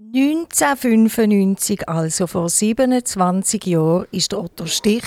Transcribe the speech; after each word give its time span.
1995, 0.00 1.88
also 1.88 2.28
vor 2.28 2.48
27 2.48 3.66
Jahren, 3.66 4.06
ist 4.12 4.32
Otto 4.32 4.66
Stich, 4.66 5.02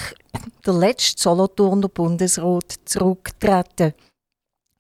der 0.66 0.74
letzte 0.74 1.22
Solothurner 1.22 1.88
Bundesrat, 1.88 2.76
zurückgetreten. 2.84 3.94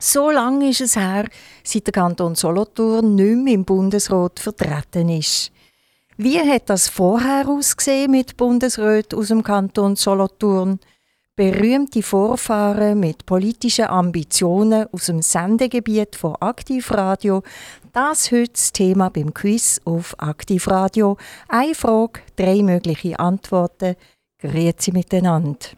So 0.02 0.30
lange 0.30 0.68
ist 0.68 0.82
es 0.82 0.98
her, 0.98 1.30
seit 1.64 1.88
der 1.88 1.94
Kanton 1.94 2.36
Solothurn 2.36 3.16
nicht 3.16 3.38
mehr 3.38 3.54
im 3.54 3.64
Bundesrat 3.64 4.42
vertreten 4.42 5.08
ist. 5.08 5.50
Wie 6.18 6.40
hat 6.40 6.70
das 6.70 6.90
vorher 6.90 7.48
ausgesehen 7.48 8.12
mit 8.12 8.36
Bundesräten 8.36 9.18
aus 9.18 9.30
dem 9.30 9.44
Kanton 9.44 9.96
Solothurn? 9.96 10.82
Berühmte 11.42 12.04
Vorfahren 12.04 13.00
mit 13.00 13.26
politischen 13.26 13.86
Ambitionen 13.86 14.86
aus 14.92 15.08
dem 15.08 15.24
Sendegebiet 15.24 16.16
von 16.16 16.36
Aktivradio, 16.36 17.42
das 17.94 18.32
heute 18.32 18.52
das 18.52 18.72
Thema 18.72 19.10
beim 19.10 19.34
Quiz 19.34 19.82
auf 19.84 20.14
Aktivradio. 20.20 21.18
Eine 21.48 21.74
Frage, 21.74 22.20
drei 22.36 22.62
mögliche 22.62 23.20
Antworten. 23.20 23.96
Grüezi 24.38 24.92
miteinander. 24.92 25.70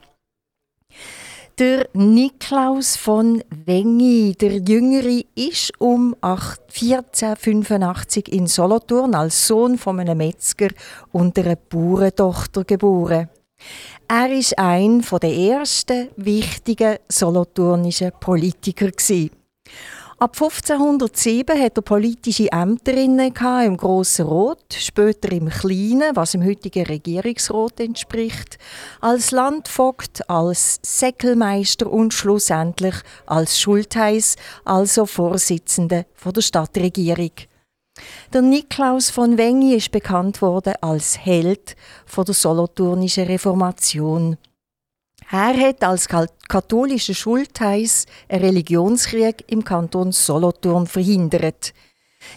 Der 1.58 1.88
Niklaus 1.94 2.98
von 2.98 3.42
Wengi, 3.66 4.36
der 4.36 4.58
Jüngere, 4.58 5.24
ist 5.34 5.80
um 5.80 6.14
1485 6.20 8.34
in 8.34 8.48
Solothurn 8.48 9.16
als 9.16 9.48
Sohn 9.48 9.78
von 9.78 10.02
einem 10.02 10.18
Metzger 10.18 10.68
und 11.14 11.40
einer 11.40 11.56
Bauerntochter 11.56 12.66
geboren. 12.66 13.30
Er 14.08 14.32
ist 14.32 14.58
ein 14.60 15.02
der 15.22 15.34
ersten 15.34 16.10
wichtigen 16.18 16.98
solothurnischen 17.10 18.12
Politiker. 18.20 18.92
Ab 20.24 20.38
1507 20.40 21.60
hat 21.60 21.78
er 21.78 21.82
politische 21.82 22.50
Ämter 22.50 22.94
im 22.96 23.76
Grossen 23.76 24.26
Rot, 24.26 24.74
später 24.74 25.32
im 25.34 25.50
Kleinen, 25.50 26.16
was 26.16 26.34
im 26.34 26.46
heutigen 26.46 26.86
Regierungsrat 26.86 27.82
entspricht, 27.82 28.58
als 29.02 29.32
Landvogt, 29.32 30.30
als 30.30 30.80
Säckelmeister 30.82 31.92
und 31.92 32.14
schlussendlich 32.14 32.96
als 33.26 33.60
Schultheiß, 33.60 34.38
also 34.64 35.06
Vorsitzender 35.06 36.06
der 36.26 36.42
Stadtregierung. 36.42 37.32
Der 38.34 38.42
Niklaus 38.42 39.12
von 39.12 39.38
Wengi 39.38 39.76
ist 39.76 39.92
bekannt 39.92 40.42
worden 40.42 40.74
als 40.82 41.20
Held 41.20 41.76
der 42.18 42.34
solothurnischen 42.34 43.26
Reformation. 43.26 44.38
Er 45.32 45.56
hat 45.56 45.84
als 45.84 46.08
katholischer 46.08 47.14
Schultheiß 47.14 48.06
einen 48.30 48.46
Religionskrieg 48.46 49.46
im 49.52 49.64
Kanton 49.64 50.12
Solothurn 50.12 50.88
verhindert. 50.88 51.74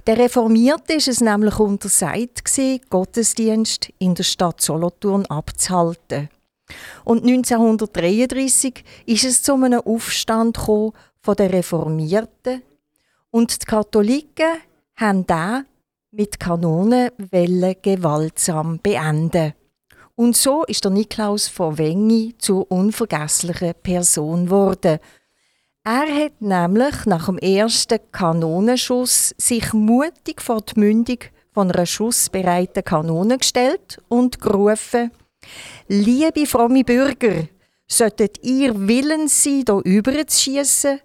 Der 0.07 0.19
Reformierte 0.19 0.95
ist 0.95 1.09
es 1.09 1.21
nämlich 1.21 1.59
untersagt 1.59 2.43
Gottesdienst 2.91 3.91
in 3.99 4.15
der 4.15 4.25
Stadt 4.25 4.61
Solothurn 4.61 5.25
abzuhalten. 5.27 6.29
Und 7.05 7.23
1933 7.23 8.85
ist 9.07 9.25
es 9.25 9.43
zu 9.43 9.55
einem 9.55 9.81
Aufstand 9.81 10.59
von 10.59 11.37
der 11.37 11.53
Reformierten 11.53 12.63
und 13.31 13.63
die 13.63 13.67
Katholiken 13.67 14.59
haben 14.97 15.27
da 15.27 15.65
mit 16.11 16.41
Kanonenwellen 16.41 17.77
gewaltsam 17.83 18.79
beenden. 18.79 19.53
Und 20.15 20.35
so 20.35 20.65
ist 20.65 20.85
der 20.85 20.91
Niklaus 20.91 21.47
von 21.47 21.77
Wengi 21.77 22.35
zur 22.39 22.71
unvergesslichen 22.71 23.75
Person 23.83 24.47
geworden. 24.47 24.99
Er 25.85 26.25
hat 26.25 26.41
nämlich 26.41 27.05
nach 27.05 27.27
dem 27.27 27.39
ersten 27.39 28.01
Kanonenschuss 28.11 29.35
sich 29.39 29.73
mutig 29.75 30.41
vor 30.41 30.63
die 30.63 30.81
Mündung 30.81 31.19
von 31.53 31.71
einer 31.71 31.87
schussbereiten 31.87 32.83
Kanone 32.83 33.39
gestellt 33.39 33.99
und 34.09 34.41
gerufen: 34.41 35.11
Liebe 35.87 36.47
fromme 36.47 36.83
Bürger, 36.83 37.47
solltet 37.87 38.43
ihr 38.43 38.89
willens 38.89 39.45
sein, 39.45 39.65
hier 39.67 39.83
über 39.85 40.27
zu 40.27 40.43
schiessen, 40.43 41.01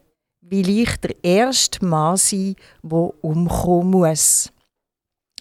will 0.51 0.69
ich 0.69 0.97
der 0.97 1.15
erste 1.23 1.83
Mann 1.83 2.17
sein, 2.17 2.55
der 2.83 3.23
umkommen 3.23 3.91
muss. 3.91 4.51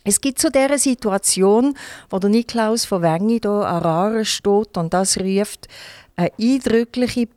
Es 0.04 0.20
gibt 0.20 0.38
zu 0.38 0.50
dieser 0.50 0.78
Situation, 0.78 1.76
wo 2.08 2.18
der 2.18 2.30
Niklaus 2.30 2.86
von 2.86 3.02
Wengi 3.02 3.40
hier 3.42 3.50
an 3.50 3.82
Rare 3.82 4.24
steht 4.24 4.78
und 4.78 4.94
das 4.94 5.18
ruft, 5.18 5.68
eine 6.16 6.32
eindrückliche 6.40 7.28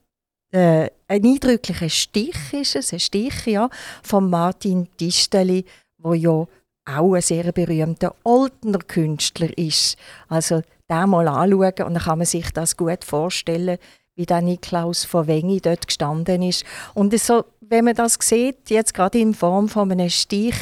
äh, 0.51 0.89
ein 1.07 1.25
eindrücklicher 1.25 1.89
Stich 1.89 2.53
ist 2.53 2.75
es, 2.75 2.93
ein 2.93 2.99
Stich 2.99 3.47
ja, 3.47 3.69
von 4.03 4.29
Martin 4.29 4.87
Disteli, 4.99 5.65
wo 5.97 6.13
ja 6.13 6.45
auch 6.85 7.13
ein 7.13 7.21
sehr 7.21 7.51
berühmter 7.51 8.15
Oldner 8.23 8.79
Künstler 8.79 9.57
ist. 9.57 9.97
Also 10.27 10.61
den 10.89 11.09
mal 11.09 11.27
anschauen 11.27 11.73
und 11.85 11.93
dann 11.93 12.03
kann 12.03 12.19
man 12.19 12.27
sich 12.27 12.51
das 12.51 12.77
gut 12.77 13.03
vorstellen, 13.03 13.79
wie 14.15 14.25
der 14.25 14.41
Niklaus 14.41 15.05
von 15.05 15.27
Wengi 15.27 15.59
dort 15.59 15.87
gestanden 15.87 16.43
ist. 16.43 16.63
Und 16.93 17.17
so, 17.19 17.45
wenn 17.61 17.85
man 17.85 17.95
das 17.95 18.17
sieht, 18.21 18.69
jetzt 18.69 18.93
gerade 18.93 19.19
in 19.19 19.33
Form 19.33 19.69
von 19.69 19.91
einem 19.91 20.09
Stich, 20.09 20.55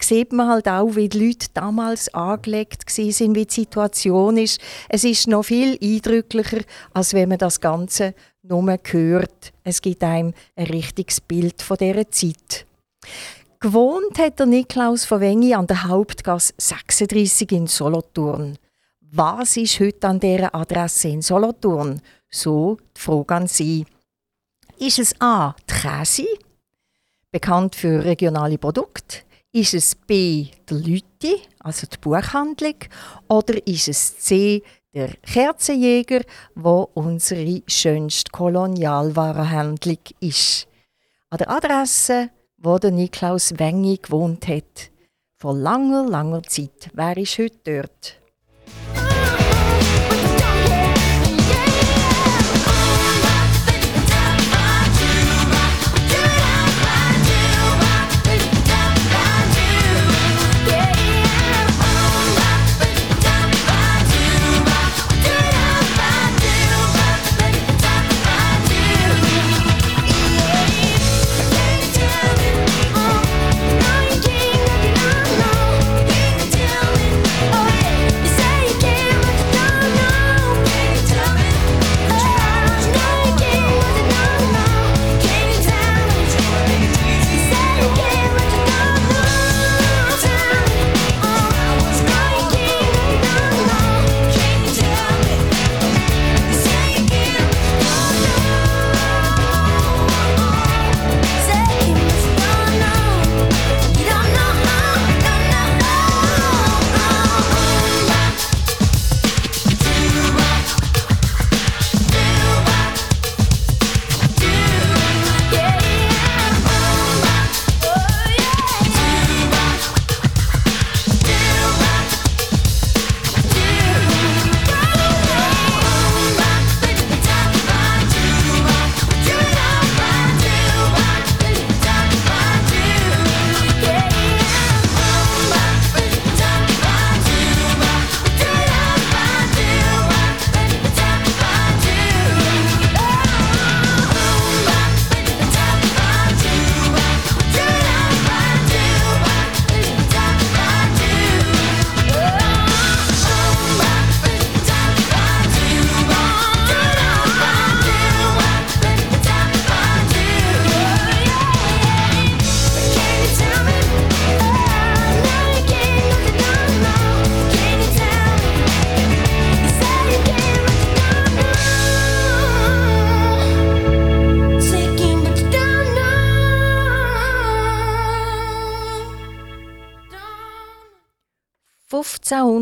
sieht 0.00 0.32
man 0.32 0.48
halt 0.48 0.68
auch, 0.68 0.96
wie 0.96 1.08
die 1.08 1.26
Leute 1.26 1.46
damals 1.54 2.12
angelegt 2.12 2.90
sind, 2.90 3.34
wie 3.36 3.46
die 3.46 3.54
Situation 3.54 4.36
ist. 4.36 4.60
Es 4.88 5.04
ist 5.04 5.28
noch 5.28 5.44
viel 5.44 5.78
eindrücklicher, 5.80 6.60
als 6.92 7.14
wenn 7.14 7.28
man 7.28 7.38
das 7.38 7.60
Ganze 7.60 8.14
nur 8.42 8.76
hört. 8.84 9.52
Es 9.62 9.80
gibt 9.80 10.02
einem 10.02 10.32
ein 10.56 10.66
richtiges 10.66 11.20
Bild 11.20 11.62
von 11.62 11.76
dieser 11.76 12.10
Zeit. 12.10 12.66
Gewohnt 13.60 14.18
hat 14.18 14.38
der 14.38 14.46
Niklaus 14.46 15.04
von 15.04 15.20
Wengi 15.20 15.54
an 15.54 15.66
der 15.66 15.84
Hauptgasse 15.84 16.54
36 16.58 17.50
in 17.52 17.66
Solothurn. 17.66 18.58
Was 19.00 19.56
ist 19.56 19.80
heute 19.80 20.08
an 20.08 20.20
dieser 20.20 20.54
Adresse 20.54 21.08
in 21.08 21.22
Solothurn? 21.22 22.02
So 22.36 22.76
die 22.94 23.00
Frage 23.00 23.34
an 23.34 23.46
Sie. 23.46 23.86
Ist 24.78 24.98
es 24.98 25.18
A. 25.22 25.56
Die 25.70 25.72
Käse, 25.72 26.26
bekannt 27.32 27.74
für 27.74 28.04
regionale 28.04 28.58
Produkte? 28.58 29.20
Ist 29.52 29.72
es 29.72 29.94
B. 29.94 30.48
Der 30.68 30.76
Lüti, 30.76 31.40
also 31.60 31.86
die 31.86 31.96
Buchhandlung? 31.96 32.74
Oder 33.28 33.66
ist 33.66 33.88
es 33.88 34.18
C. 34.18 34.62
Der 34.92 35.14
Kerzenjäger, 35.22 36.24
wo 36.54 36.90
unsere 36.92 37.62
schönste 37.66 38.30
Kolonialwarenhandlung 38.30 40.00
ist? 40.20 40.68
An 41.30 41.38
der 41.38 41.48
Adresse, 41.48 42.28
wo 42.58 42.76
der 42.76 42.90
Niklaus 42.90 43.58
Wengi 43.58 43.96
gewohnt 43.96 44.46
hat. 44.46 44.90
Vor 45.38 45.54
langer, 45.54 46.06
langer 46.06 46.42
Zeit. 46.42 46.90
Wer 46.92 47.16
ist 47.16 47.38
heute 47.38 47.58
dort? 47.64 48.25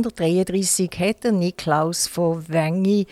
1533 0.05 0.91
hat 0.99 1.25
der 1.25 1.33
Niklaus 1.33 2.07
von 2.07 2.47
Wengi 2.49 3.07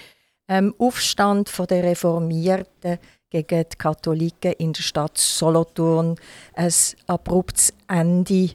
ähm, 0.49 0.75
Aufstand 0.79 1.51
der 1.71 1.85
Reformierten 1.85 2.99
gegen 3.31 3.65
die 3.73 3.77
Katholiken 3.79 4.53
in 4.53 4.73
der 4.73 4.83
Stadt 4.83 5.17
Solothurn 5.17 6.17
ein 6.55 6.73
abruptes 7.07 7.73
Ende 7.89 8.51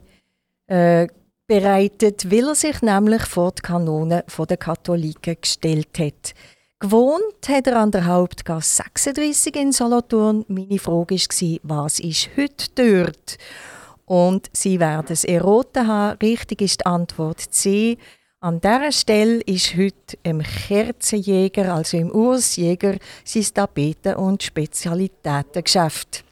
äh, 0.68 1.08
bereitet, 1.48 2.30
weil 2.30 2.48
er 2.48 2.54
sich 2.54 2.80
nämlich 2.82 3.22
vor 3.22 3.52
die 3.52 3.62
Kanonen 3.62 4.22
der 4.48 4.56
Katholiken 4.56 5.36
gestellt 5.40 5.98
hat. 5.98 6.34
Gewohnt 6.78 7.48
hat 7.48 7.66
er 7.66 7.80
an 7.80 7.90
der 7.90 8.06
Hauptgasse 8.06 8.82
36 8.84 9.56
in 9.56 9.72
Solothurn. 9.72 10.44
Meine 10.46 10.78
Frage 10.78 11.16
war, 11.16 11.58
was 11.62 11.98
ist 11.98 12.30
heute 12.36 12.66
dort? 12.76 13.38
Und 14.04 14.48
Sie 14.52 14.78
werden 14.78 15.08
es 15.10 15.24
erraten 15.24 15.86
haben. 15.86 16.18
Richtig 16.18 16.62
ist 16.62 16.80
die 16.80 16.86
Antwort 16.86 17.40
C. 17.40 17.98
An 18.40 18.60
dieser 18.60 18.92
Stelle 18.92 19.40
ist 19.40 19.76
heute 19.76 20.16
im 20.22 20.40
Kerzenjäger, 20.40 21.74
also 21.74 21.96
im 21.96 22.12
Ursjäger, 22.12 22.96
sein 23.24 23.46
Tapeten- 23.52 24.14
und 24.14 24.44
Spezialitätengeschäft. 24.44 26.22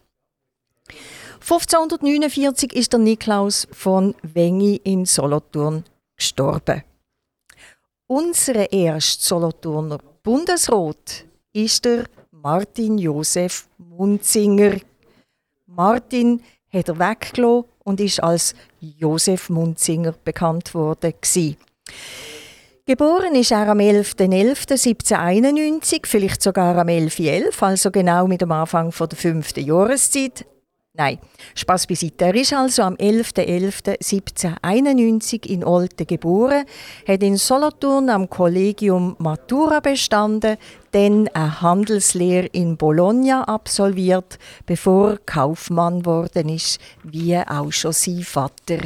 1549 1.41 2.73
ist 2.75 2.93
der 2.93 3.01
Niklaus 3.01 3.67
von 3.73 4.15
Wengi 4.23 4.81
in 4.85 5.05
Solothurn 5.05 5.83
gestorben. 6.17 6.85
Unser 8.07 8.73
erster 8.73 9.25
Solothurner 9.25 9.99
Bundesrat 10.23 11.25
ist 11.53 11.85
der 11.87 12.05
Martin 12.31 12.99
Josef 12.99 13.67
Munzinger. 13.79 14.77
Martin 15.67 16.41
hat 16.73 16.89
er 16.89 16.99
weggelassen 17.01 17.65
und 17.83 17.99
ist 17.99 18.23
als 18.23 18.55
Josef 18.79 19.51
Munzinger 19.51 20.13
bekannt 20.13 20.73
worden. 20.73 21.13
Geboren 22.89 23.35
ist 23.35 23.51
er 23.51 23.69
am 23.69 23.79
11.11.1791, 23.79 26.07
vielleicht 26.07 26.41
sogar 26.41 26.79
am 26.79 26.87
11.11., 26.87 27.61
also 27.61 27.91
genau 27.91 28.29
mit 28.29 28.43
dem 28.43 28.53
Anfang 28.53 28.95
der 28.97 29.19
fünften 29.19 29.65
Jahreszeit. 29.65 30.47
Nein, 30.99 31.19
Spaß 31.55 31.89
beiseite. 31.89 32.25
Er 32.27 32.35
ist 32.35 32.53
also 32.55 32.83
am 32.83 32.95
11.11.1791 32.95 35.47
in 35.47 35.63
Olten 35.63 36.07
geboren, 36.07 36.65
hat 37.07 37.23
in 37.23 37.37
Solothurn 37.37 38.09
am 38.09 38.31
Kollegium 38.31 39.15
Matura 39.19 39.81
bestanden, 39.81 40.57
dann 40.93 41.29
eine 41.35 41.61
Handelslehre 41.61 42.47
in 42.47 42.79
Bologna 42.79 43.43
absolviert, 43.43 44.39
bevor 44.65 45.19
Kaufmann 45.27 46.03
geworden 46.03 46.49
ist, 46.49 46.81
wie 47.03 47.37
auch 47.37 47.73
schon 47.73 47.93
sein 47.93 48.23
Vater. 48.23 48.79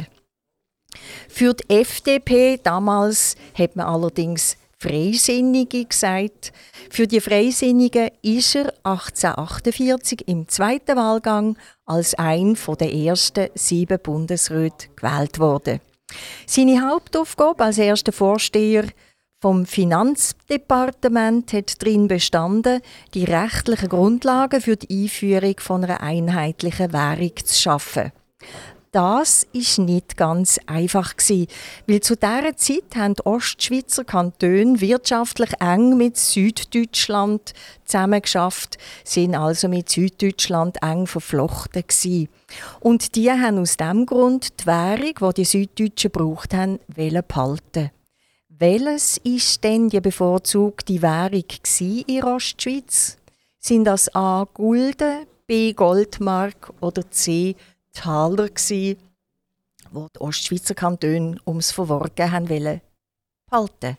Für 1.27 1.53
die 1.53 1.69
FDP 1.69 2.59
damals 2.61 3.35
hat 3.57 3.75
man 3.75 3.87
allerdings 3.87 4.57
Freisinnige 4.81 5.85
gesagt. 5.85 6.51
Für 6.89 7.05
die 7.05 7.21
Freisinnigen 7.21 8.09
ist 8.23 8.55
er 8.55 8.73
1848 8.83 10.27
im 10.27 10.47
zweiten 10.47 10.95
Wahlgang 10.95 11.55
als 11.85 12.15
ein 12.15 12.57
der 12.79 12.91
ersten 12.91 13.49
sieben 13.53 13.99
Bundesräte 14.01 14.87
gewählt 14.95 15.37
worden. 15.37 15.81
Seine 16.47 16.81
Hauptaufgabe 16.81 17.63
als 17.63 17.77
erster 17.77 18.11
Vorsteher 18.11 18.85
vom 19.39 19.67
Finanzdepartement 19.67 21.53
hat 21.53 21.81
darin 21.81 22.07
bestanden, 22.07 22.81
die 23.13 23.23
rechtlichen 23.23 23.89
Grundlagen 23.89 24.61
für 24.61 24.77
die 24.77 25.03
Einführung 25.03 25.55
von 25.59 25.83
einer 25.83 26.01
einheitlichen 26.01 26.91
Währung 26.91 27.35
zu 27.37 27.55
schaffen. 27.55 28.11
Das 28.91 29.47
ist 29.53 29.77
nicht 29.77 30.17
ganz 30.17 30.59
einfach 30.65 31.15
gewesen, 31.15 31.47
weil 31.87 32.01
zu 32.01 32.17
dieser 32.17 32.57
Zeit 32.57 32.95
haben 32.97 33.13
die 33.13 33.25
Ostschweizer 33.25 34.03
Kantone 34.03 34.81
wirtschaftlich 34.81 35.51
eng 35.61 35.95
mit 35.95 36.17
Süddeutschland 36.17 37.53
zusammengeschafft, 37.85 38.77
sind 39.05 39.35
also 39.35 39.69
mit 39.69 39.87
Süddeutschland 39.87 40.83
eng 40.83 41.07
verflochten 41.07 41.83
gewesen. 41.87 42.27
Und 42.81 43.15
die 43.15 43.31
haben 43.31 43.59
aus 43.59 43.77
dem 43.77 44.05
Grund 44.05 44.59
die 44.59 44.65
Währung, 44.65 45.31
die 45.31 45.41
die 45.41 45.45
Süddeutschen 45.45 46.11
braucht 46.11 46.53
haben, 46.53 46.79
behalten. 46.93 47.91
Welches 48.49 49.17
ist 49.23 49.63
denn 49.63 49.87
die 49.87 50.01
bevorzugte 50.01 51.01
Währung 51.01 51.45
in 52.07 52.23
Ostschweiz? 52.25 53.17
Sind 53.57 53.85
das 53.85 54.13
A. 54.13 54.45
Gulden, 54.53 55.27
B. 55.47 55.73
Goldmark 55.73 56.73
oder 56.81 57.09
C. 57.09 57.55
Taler, 57.93 58.49
die 58.49 58.97
die 59.93 60.19
Ostschweizer 60.19 60.75
Kantone 60.75 61.37
ums 61.45 61.71
Verworgen 61.71 62.31
haben 62.31 62.49
wollen, 62.49 62.81
behalten. 63.49 63.97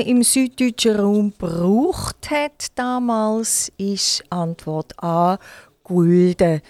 Man 0.00 0.08
im 0.08 0.22
süddeutschen 0.22 0.96
Raum 0.96 1.32
braucht 1.36 2.30
hat 2.30 2.68
damals, 2.74 3.70
ist 3.76 4.24
Antwort 4.30 4.94
A 5.02 5.38
Gulden. 5.84 6.62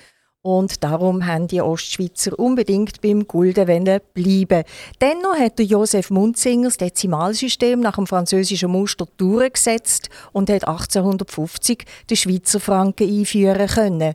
Und 0.42 0.82
darum 0.82 1.26
haben 1.26 1.49
die 1.49 1.61
Ostschweizer 1.61 2.38
unbedingt 2.38 3.02
beim 3.02 3.26
Gulden 3.26 3.66
bleiben. 4.14 4.64
Dennoch 4.99 5.38
hat 5.38 5.61
Josef 5.61 6.09
Munzinger 6.09 6.68
das 6.68 6.78
Dezimalsystem 6.78 7.80
nach 7.80 7.97
dem 7.97 8.06
französischen 8.06 8.70
Muster 8.70 9.06
durchgesetzt 9.18 10.09
und 10.32 10.49
hat 10.49 10.66
1850 10.66 11.85
den 12.09 12.16
Schweizer 12.16 12.59
Franken 12.59 13.06
einführen 13.06 13.66
können. 13.66 14.14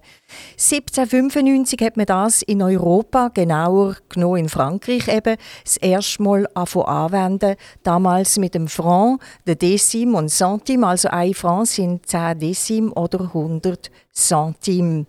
1795 0.53 1.79
hat 1.81 1.95
man 1.95 2.07
das 2.07 2.41
in 2.41 2.63
Europa, 2.63 3.29
genauer 3.31 3.97
genommen 4.09 4.37
in 4.37 4.49
Frankreich 4.49 5.07
eben, 5.07 5.37
das 5.63 5.77
erste 5.77 6.23
Mal 6.23 6.47
anwenden, 6.55 7.55
damals 7.83 8.39
mit 8.39 8.55
dem 8.55 8.67
Franc, 8.67 9.21
der 9.45 9.59
Décime 9.59 10.17
und 10.17 10.29
Centime, 10.29 10.87
also 10.87 11.07
ein 11.09 11.35
Franc 11.35 11.67
sind 11.67 12.07
10 12.07 12.39
Décime 12.39 12.91
oder 12.93 13.21
100 13.21 13.91
Centime. 14.11 15.05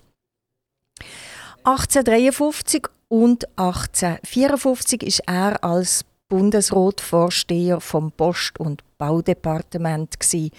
1853 1.64 2.86
und 3.08 3.46
1854 3.56 5.02
ist 5.02 5.22
er 5.26 5.62
als 5.62 6.04
Bundesratvorsteher 6.28 7.80
vom 7.80 8.10
Post- 8.10 8.58
und 8.58 8.82
Baudepartement 8.98 10.18
gsi. 10.18 10.50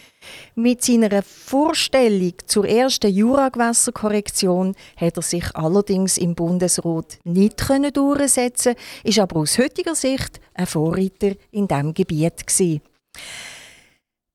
Mit 0.56 0.84
seiner 0.84 1.22
Vorstellung 1.24 2.34
zur 2.46 2.68
ersten 2.68 3.14
Juragewässerkorrektion 3.14 4.76
hat 4.96 5.18
er 5.18 5.22
sich 5.24 5.56
allerdings 5.56 6.18
im 6.18 6.36
Bundesrat 6.36 7.20
nicht 7.26 7.58
können 7.68 7.92
durchsetzen, 7.92 8.76
ist 9.04 9.20
aber 9.20 9.42
aus 9.42 9.58
heutiger 9.58 9.96
Sicht 9.96 10.40
ein 10.54 10.68
Vorreiter 10.68 11.36
in 11.52 11.68
diesem 11.68 11.94
Gebiet 11.94 12.48
gsi. 12.48 12.82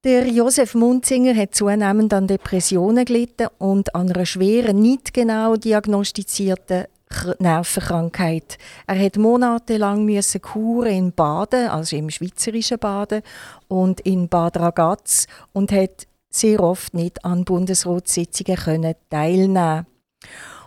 Der 0.05 0.27
Josef 0.27 0.75
Munzinger 0.75 1.33
hat 1.37 1.55
zunehmend 1.55 2.13
an 2.13 2.27
Depressionen 2.27 3.05
gelitten 3.05 3.47
und 3.59 3.95
an 3.95 4.11
einer 4.11 4.27
schweren, 4.27 4.81
nicht 4.81 5.15
genau 5.15 5.55
diagnostizierten 5.55 6.87
Nervenkrankheit. 7.39 8.59
Er 8.89 8.99
hat 8.99 9.17
monatelang 9.17 10.05
müssen 10.05 10.43
kuren 10.43 10.91
in 10.91 11.13
Baden, 11.13 11.69
also 11.69 11.95
im 11.95 12.11
schweizerischen 12.11 12.81
Baden 12.81 13.23
und 13.69 14.01
in 14.01 14.29
Bad 14.29 14.57
Ragaz 14.57 15.29
und 15.53 15.71
hat 15.71 16.09
sehr 16.31 16.59
oft 16.59 16.95
nicht 16.95 17.25
an 17.25 17.45
Bundesratssitzungen 17.45 18.57
können 18.57 18.95
teilnehmen. 19.09 19.87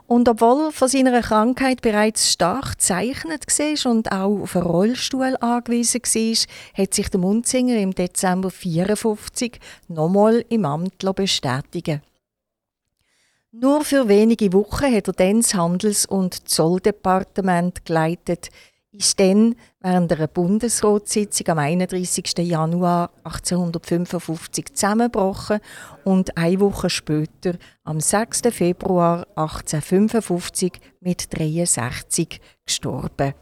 Und 0.07 0.29
obwohl 0.29 0.65
er 0.65 0.71
von 0.71 0.87
seiner 0.87 1.21
Krankheit 1.21 1.81
bereits 1.81 2.31
stark 2.31 2.73
gezeichnet 2.73 3.45
war 3.47 3.91
und 3.91 4.11
auch 4.11 4.41
auf 4.41 4.55
einen 4.55 4.65
Rollstuhl 4.65 5.35
angewiesen 5.39 6.01
war, 6.01 6.83
hat 6.83 6.93
sich 6.93 7.09
der 7.09 7.19
Munzinger 7.19 7.77
im 7.77 7.95
Dezember 7.95 8.49
1954 8.49 9.59
nochmal 9.87 10.45
im 10.49 10.65
Amt 10.65 11.15
bestätigen. 11.15 12.01
Nur 13.51 13.83
für 13.83 14.07
wenige 14.07 14.51
Wochen 14.53 14.93
hat 14.93 15.07
er 15.07 15.13
dann 15.13 15.41
das 15.41 15.53
Handels- 15.55 16.05
und 16.05 16.49
Zolldepartement 16.49 17.85
geleitet, 17.85 18.49
ist 18.97 19.19
dann 19.19 19.55
während 19.81 20.11
einer 20.11 20.27
Bundesratssitzung 20.27 21.47
am 21.49 21.59
31. 21.59 22.33
Januar 22.39 23.11
1855 23.23 24.73
zusammengebrochen 24.73 25.59
und 26.03 26.37
eine 26.37 26.59
Woche 26.59 26.89
später, 26.89 27.53
am 27.83 27.99
6. 27.99 28.41
Februar 28.51 29.27
1855, 29.35 30.73
mit 31.01 31.37
63 31.37 32.39
gestorben. 32.65 33.33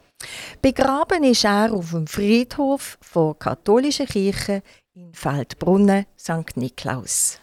Begraben 0.61 1.23
ist 1.23 1.43
er 1.43 1.73
auf 1.73 1.91
dem 1.91 2.07
Friedhof 2.07 2.97
der 3.13 3.35
katholischen 3.37 4.07
Kirche 4.07 4.63
in 4.93 5.13
Feldbrunnen, 5.13 6.05
St. 6.17 6.55
Niklaus. 6.55 7.39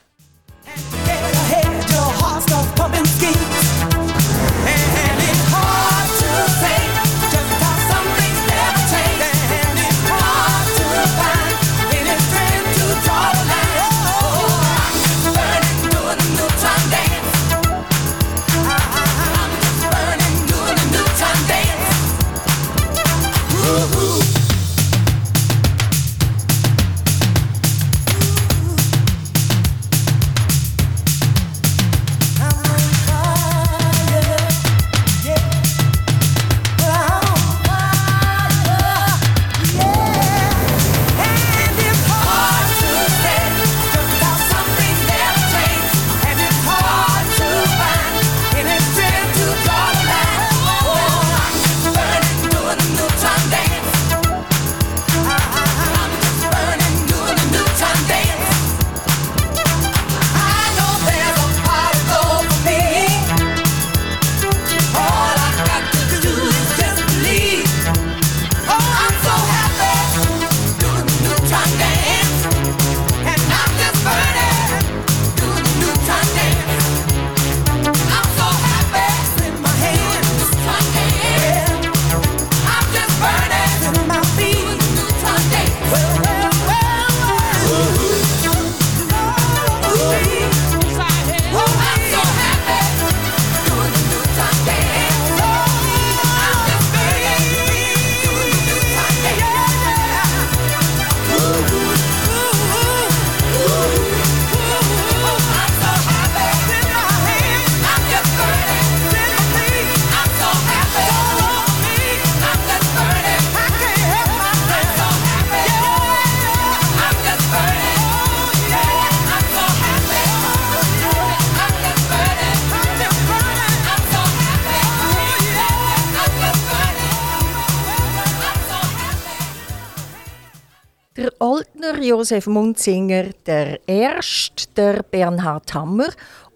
Josef 132.21 132.49
Munzinger 132.49 133.31
der 133.47 133.81
Erste, 133.89 134.69
der 134.77 135.03
Bernhard 135.03 135.73
Hammer, 135.73 136.09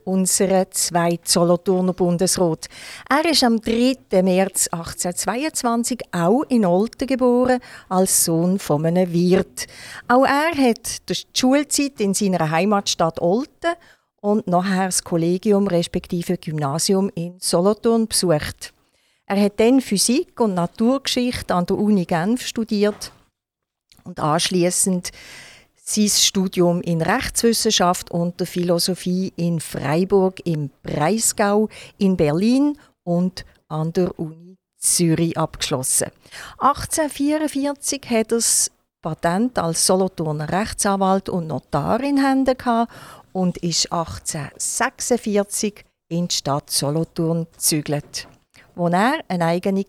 unser 0.04 0.70
zweiter 0.70 1.22
Solothurner 1.24 1.94
Bundesrat. 1.94 2.68
Er 3.08 3.24
ist 3.24 3.44
am 3.44 3.58
3. 3.58 3.96
März 4.22 4.68
1822 4.70 6.02
auch 6.12 6.42
in 6.50 6.66
Olten 6.66 7.06
geboren, 7.06 7.60
als 7.88 8.26
Sohn 8.26 8.58
von 8.58 8.84
einem 8.84 9.10
Wirt. 9.10 9.66
Auch 10.06 10.26
er 10.26 10.54
hat 10.54 11.08
die 11.08 11.16
Schulzeit 11.32 11.98
in 11.98 12.12
seiner 12.12 12.50
Heimatstadt 12.50 13.22
Olten 13.22 13.72
und 14.20 14.46
nachher 14.46 14.84
das 14.84 15.02
Kollegium 15.02 15.66
respektive 15.66 16.36
Gymnasium 16.36 17.10
in 17.14 17.36
Solothurn 17.40 18.06
besucht. 18.06 18.74
Er 19.24 19.40
hat 19.42 19.58
dann 19.58 19.80
Physik 19.80 20.38
und 20.40 20.52
Naturgeschichte 20.52 21.54
an 21.54 21.64
der 21.64 21.78
Uni 21.78 22.04
Genf 22.04 22.46
studiert 22.46 23.12
und 24.04 24.20
anschließend 24.20 25.10
sein 25.86 26.08
Studium 26.08 26.80
in 26.80 27.02
Rechtswissenschaft 27.02 28.10
und 28.10 28.40
der 28.40 28.46
Philosophie 28.46 29.32
in 29.36 29.60
Freiburg 29.60 30.40
im 30.46 30.70
Breisgau, 30.82 31.68
in 31.98 32.16
Berlin 32.16 32.78
und 33.04 33.44
an 33.68 33.92
der 33.92 34.18
Uni 34.18 34.56
Zürich 34.78 35.36
abgeschlossen. 35.36 36.08
1844 36.58 38.02
hat 38.04 38.32
er 38.32 38.36
das 38.36 38.70
Patent 39.02 39.58
als 39.58 39.86
Solothurner 39.86 40.50
Rechtsanwalt 40.50 41.28
und 41.28 41.48
Notar 41.48 42.00
in 42.00 42.24
Händen 42.24 42.56
gehabt 42.56 42.90
und 43.32 43.58
ist 43.58 43.92
1846 43.92 45.84
in 46.08 46.28
die 46.28 46.34
Stadt 46.34 46.70
Solothurn 46.70 47.46
gezügelt, 47.52 48.26
wo 48.74 48.88
er 48.88 49.20
eine 49.28 49.46
eigene 49.46 49.84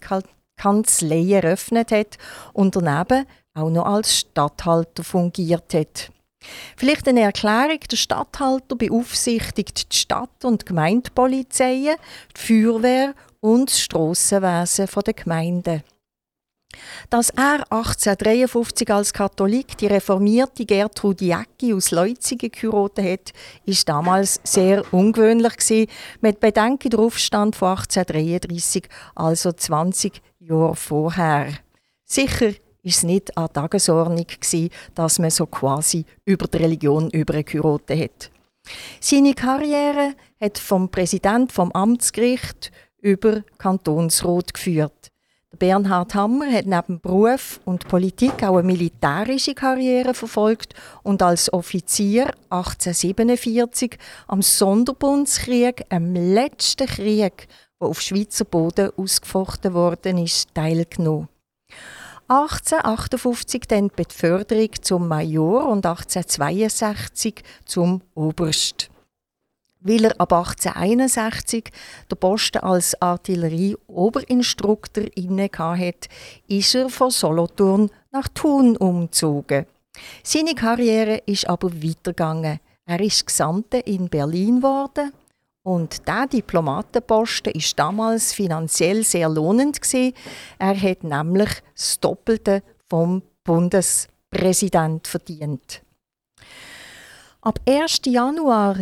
Kanzlei 0.58 1.34
eröffnet 1.34 1.92
hat 1.92 2.18
und 2.52 2.75
daneben 2.75 3.25
auch 3.55 3.69
noch 3.69 3.85
als 3.85 4.19
Statthalter 4.19 5.03
fungiert 5.03 5.74
hat. 5.74 6.12
Vielleicht 6.77 7.07
eine 7.07 7.21
Erklärung, 7.21 7.79
der 7.89 7.97
Statthalter 7.97 8.75
beaufsichtigt 8.75 9.91
die 9.91 9.97
Stadt- 9.97 10.45
und 10.45 10.65
Gemeindepolizeien, 10.65 11.95
die 12.35 12.39
Feuerwehr 12.39 13.15
und 13.39 13.71
das 13.71 13.79
Strassenwesen 13.79 14.88
der 15.05 15.13
Gemeinden. 15.13 15.83
Dass 17.09 17.29
er 17.29 17.63
1853 17.71 18.91
als 18.91 19.13
Katholik 19.13 19.77
die 19.77 19.88
reformierte 19.88 20.65
Gertrud 20.65 21.21
Jäcki 21.21 21.74
aus 21.74 21.91
Leuzigen 21.91 22.51
geheiratet 22.51 23.05
hat, 23.05 23.33
ist 23.65 23.88
damals 23.88 24.41
sehr 24.43 24.83
ungewöhnlich 24.93 25.55
gewesen, 25.55 25.89
mit 26.19 26.41
Bedenken 26.41 26.89
der 26.89 27.00
Aufstand 27.00 27.55
von 27.55 27.69
1833, 27.69 28.89
also 29.15 29.53
20 29.53 30.21
Jahre 30.39 30.75
vorher. 30.75 31.53
Sicher 32.03 32.51
ist 32.86 32.98
es 32.98 33.04
nicht 33.04 33.36
an 33.38 33.51
Tagesordnung 33.51 34.27
gewesen, 34.27 34.70
dass 34.94 35.20
man 35.20 35.32
so 35.32 35.48
quasi 35.48 36.06
über 36.24 36.48
die 36.48 36.58
Religion 36.58 37.10
übergeheiratet 37.10 38.00
hat. 38.00 38.32
Seine 39.00 39.34
Karriere 39.34 40.13
hat 40.39 40.58
vom 40.58 40.89
Präsident 40.89 41.51
vom 41.51 41.72
Amtsgericht 41.72 42.72
über 43.01 43.44
Kantonsrat 43.58 44.54
geführt. 44.54 45.12
Bernhard 45.58 46.13
Hammer 46.15 46.51
hat 46.51 46.65
neben 46.65 47.00
Beruf 47.00 47.62
und 47.63 47.88
Politik 47.88 48.44
auch 48.44 48.58
eine 48.58 48.63
militärische 48.63 49.54
Karriere 49.54 50.13
verfolgt 50.13 50.74
und 51.01 51.22
als 51.22 51.51
Offizier 51.54 52.32
1847 52.50 53.98
am 54.27 54.42
Sonderbundskrieg, 54.42 55.86
am 55.89 56.13
letzten 56.13 56.88
Krieg, 56.88 57.48
der 57.80 57.88
auf 57.88 58.01
Schweizer 58.01 58.46
Boden 58.46 58.92
ausgefochten 58.98 59.74
worden 59.74 60.18
ist, 60.18 60.54
teilgenommen. 60.54 61.30
1858 62.27 63.67
dann 63.67 63.89
die 63.89 64.03
Beförderung 64.03 64.72
zum 64.82 65.08
Major 65.08 65.67
und 65.67 65.86
1862 65.86 67.44
zum 67.65 68.01
Oberst. 68.15 68.89
Weil 69.82 70.05
er 70.05 70.20
ab 70.20 70.34
1861 70.34 71.70
den 72.10 72.17
Posten 72.17 72.58
als 72.58 73.00
Artillerie-Oberinstruktor 73.00 75.03
inne 75.15 75.51
hatte, 75.55 76.10
ist 76.48 76.74
er 76.74 76.89
von 76.89 77.12
Solothurn 77.12 77.91
nach 78.12 78.27
Thun 78.29 78.75
umgezogen. 78.77 79.67
Seine 80.24 80.55
Karriere 80.55 81.22
ist 81.27 81.48
aber 81.48 81.72
weitergegangen. 81.72 82.60
Er 82.88 83.00
ist 83.00 83.27
Gesandte 83.27 83.77
in 83.77 84.10
Berlin 84.10 84.62
geworden 84.62 85.12
und 85.65 86.07
der 86.07 86.27
Diplomatenposten 86.27 87.51
ist 87.53 87.77
damals 87.79 88.31
finanziell 88.34 89.03
sehr 89.03 89.27
lohnend 89.27 89.81
gewesen. 89.81 90.13
Er 90.60 90.79
hat 90.79 91.03
nämlich 91.03 91.50
das 91.75 92.00
Doppelte 92.00 92.62
vom 92.88 93.24
Bundespräsident 93.43 95.07
verdient. 95.07 95.81
Ab 97.41 97.60
1. 97.67 98.01
Januar 98.05 98.77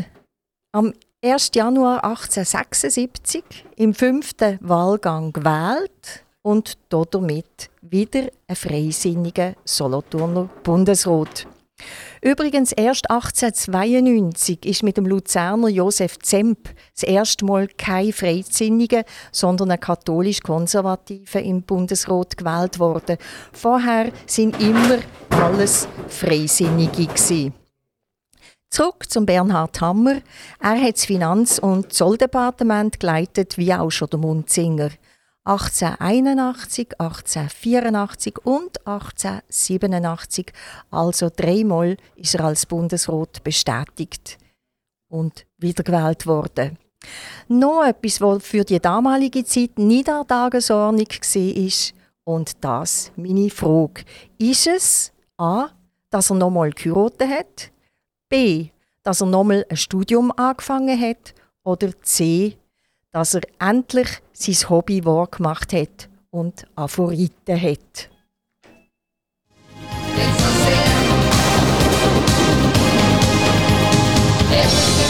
am 0.73 0.93
1. 1.23 1.51
Januar 1.55 2.03
1876 2.03 3.43
im 3.77 3.93
fünften 3.93 4.59
Wahlgang 4.61 5.31
gewählt 5.31 6.25
und 6.41 6.77
damit 6.89 7.69
wieder 7.81 8.27
ein 8.47 8.55
freisinniger 8.57 9.53
Solothurner 9.63 10.49
Bundesrat. 10.63 11.47
Übrigens 12.21 12.71
erst 12.71 13.09
1892 13.09 14.65
ist 14.65 14.83
mit 14.83 14.97
dem 14.97 15.05
Luzerner 15.05 15.67
Josef 15.67 16.19
Zemp 16.19 16.69
das 16.93 17.03
erste 17.03 17.45
Mal 17.45 17.67
kein 17.67 18.13
Freisinniger, 18.13 19.03
sondern 19.31 19.71
ein 19.71 19.79
katholisch-konservativer 19.79 21.41
im 21.41 21.63
Bundesrat 21.63 22.37
gewählt 22.37 22.79
worden. 22.79 23.17
Vorher 23.51 24.11
sind 24.25 24.61
immer 24.61 24.99
alles 25.29 25.87
Freisinnige 26.07 27.07
gewesen. 27.07 27.53
Zurück 28.69 29.07
zum 29.07 29.27
Bernhard 29.27 29.79
Hammer. 29.81 30.21
Er 30.59 30.81
hat 30.81 30.95
das 30.95 31.05
Finanz- 31.05 31.59
und 31.59 31.93
Zolldepartement 31.93 32.99
geleitet, 32.99 33.57
wie 33.59 33.71
auch 33.71 33.91
schon 33.91 34.09
der 34.09 34.19
Munzinger. 34.19 34.89
1881, 35.45 36.99
1884 36.99 38.45
und 38.45 38.87
1887, 38.87 40.53
also 40.89 41.29
dreimal, 41.35 41.97
ist 42.15 42.35
er 42.35 42.45
als 42.45 42.65
Bundesrat 42.65 43.43
bestätigt 43.43 44.37
und 45.09 45.45
wiedergewählt 45.57 46.25
worden. 46.25 46.77
Noch 47.49 47.83
etwas, 47.83 48.21
was 48.21 48.43
für 48.43 48.63
die 48.63 48.79
damalige 48.79 49.43
Zeit 49.43 49.77
nicht 49.77 50.09
an 50.09 50.25
Tagesordnung 50.25 51.07
war, 51.07 51.93
und 52.25 52.63
das 52.63 53.11
meine 53.15 53.49
Frage. 53.49 54.03
Ist 54.37 54.67
es 54.67 55.11
A, 55.37 55.69
dass 56.09 56.29
er 56.29 56.37
nochmal 56.37 56.71
geheiratet 56.71 57.29
hat? 57.29 57.71
B, 58.29 58.69
dass 59.03 59.21
er 59.21 59.27
nochmal 59.27 59.65
ein 59.69 59.77
Studium 59.77 60.31
angefangen 60.31 60.99
hat 60.99 61.33
oder 61.63 61.89
C, 62.01 62.57
dass 63.11 63.35
er 63.35 63.41
endlich 63.59 64.21
sein 64.33 64.69
Hobby 64.69 65.05
wahrgemacht 65.05 65.73
hat 65.73 66.09
und 66.31 66.65
Aphoriten 66.75 67.61
hat. 67.61 68.09
Everything 74.51 75.02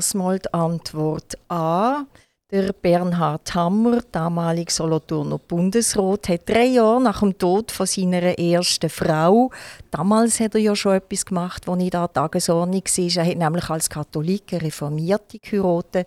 die 0.00 0.54
Antwort 0.54 1.38
A. 1.48 2.04
Der 2.52 2.72
Bernhard 2.72 3.52
Hammer, 3.56 4.02
damalig 4.12 4.70
Solothurner 4.70 5.38
Bundesrat, 5.38 6.28
hat 6.28 6.48
drei 6.48 6.66
Jahre 6.66 7.02
nach 7.02 7.18
dem 7.18 7.36
Tod 7.36 7.72
von 7.72 7.86
seiner 7.86 8.38
ersten 8.38 8.88
Frau, 8.88 9.50
damals 9.90 10.38
hat 10.38 10.54
er 10.54 10.60
ja 10.60 10.76
schon 10.76 10.94
etwas 10.94 11.26
gemacht, 11.26 11.66
was 11.66 11.76
nicht 11.76 11.96
an 11.96 12.02
der 12.02 12.12
Tagesordnung 12.12 12.84
war. 12.84 13.24
Er 13.24 13.30
hat 13.30 13.36
nämlich 13.36 13.68
als 13.68 13.90
Katholik 13.90 14.52
eine 14.52 14.62
Reformierte 14.62 15.40
geheiratet. 15.40 16.06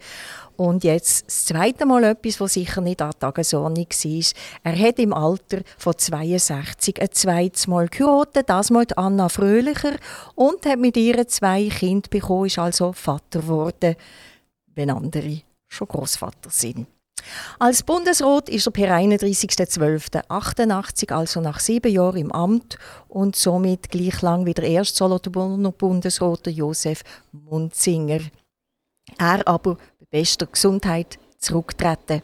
Und 0.59 0.83
jetzt 0.83 1.25
das 1.25 1.45
zweite 1.45 1.85
Mal 1.85 2.03
etwas, 2.03 2.41
was 2.41 2.55
sicher 2.55 2.81
nicht 2.81 3.01
an 3.01 3.13
Tagesordnung 3.17 3.87
war. 3.87 4.25
Er 4.63 4.77
hat 4.77 4.99
im 4.99 5.13
Alter 5.13 5.61
von 5.77 5.97
62 5.97 7.01
ein 7.01 7.13
zweites 7.13 7.67
Mal 7.67 7.87
geheiratet, 7.87 8.49
das 8.49 8.69
mal 8.69 8.85
Anna 8.97 9.29
Fröhlicher, 9.29 9.95
und 10.35 10.65
hat 10.65 10.79
mit 10.79 10.97
ihr 10.97 11.25
zwei 11.29 11.69
Kinder 11.69 12.09
bekommen, 12.09 12.47
ist 12.47 12.59
also 12.59 12.91
Vater 12.91 13.39
geworden, 13.39 13.95
wenn 14.75 14.89
andere 14.89 15.43
schon 15.69 15.87
Großvater 15.87 16.49
sind. 16.49 16.87
Als 17.57 17.83
Bundesrat 17.83 18.49
ist 18.49 18.67
er 18.67 18.71
per 18.71 18.97
31.12.88, 18.97 21.13
also 21.13 21.39
nach 21.39 21.61
sieben 21.61 21.93
Jahren 21.93 22.17
im 22.17 22.33
Amt 22.33 22.77
und 23.07 23.37
somit 23.37 23.89
gleich 23.89 24.21
lang 24.21 24.45
wie 24.45 24.53
der 24.53 24.65
erste 24.65 24.97
Solothurner 24.97 25.71
Bundesrat 25.71 26.47
Josef 26.47 27.03
Munzinger. 27.31 28.19
Er 29.17 29.47
aber 29.47 29.77
bester 30.09 30.47
Gesundheit 30.47 31.19
zurücktreten. 31.37 32.21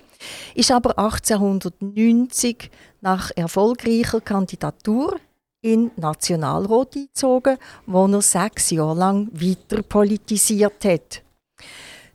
Ist 0.53 0.71
aber 0.71 0.97
1890 0.97 2.69
nach 3.01 3.31
erfolgreicher 3.35 4.21
Kandidatur 4.21 5.19
in 5.61 5.91
Nationalrat 5.95 6.95
eingezogen, 6.95 7.57
wo 7.85 8.05
er 8.05 8.21
sechs 8.21 8.69
Jahre 8.71 8.97
lang 8.97 9.29
weiter 9.33 9.81
politisiert 9.81 10.85
hat. 10.85 11.21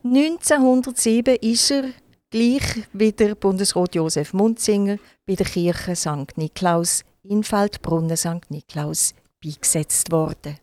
1907 0.03 1.35
ist 1.41 1.71
er, 1.71 1.83
gleich 2.29 2.87
wie 2.93 3.11
der 3.11 3.35
Bundesrat 3.35 3.93
Josef 3.95 4.33
Munzinger, 4.33 4.97
bei 5.25 5.35
der 5.35 5.45
Kirche 5.45 5.95
St. 5.95 6.37
Niklaus 6.37 7.03
in 7.23 7.43
Feldbrunnen 7.43 8.17
St. 8.17 8.49
Niklaus 8.49 9.13
beigesetzt 9.43 10.11
worden. 10.11 10.57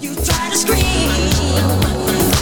You 0.00 0.14
try 0.14 0.50
to 0.50 0.56
scream, 0.56 2.15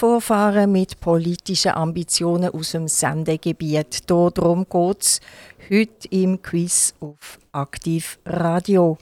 Vorfahren 0.00 0.72
mit 0.72 0.98
politischen 0.98 1.72
Ambitionen 1.72 2.48
aus 2.54 2.72
dem 2.72 2.88
Sendegebiet. 2.88 4.10
Darum 4.10 4.64
geht 4.66 5.02
es 5.02 5.20
heute 5.70 6.08
im 6.08 6.40
Quiz 6.40 6.94
auf 7.00 7.38
Aktiv 7.52 8.18
Radio. 8.24 8.96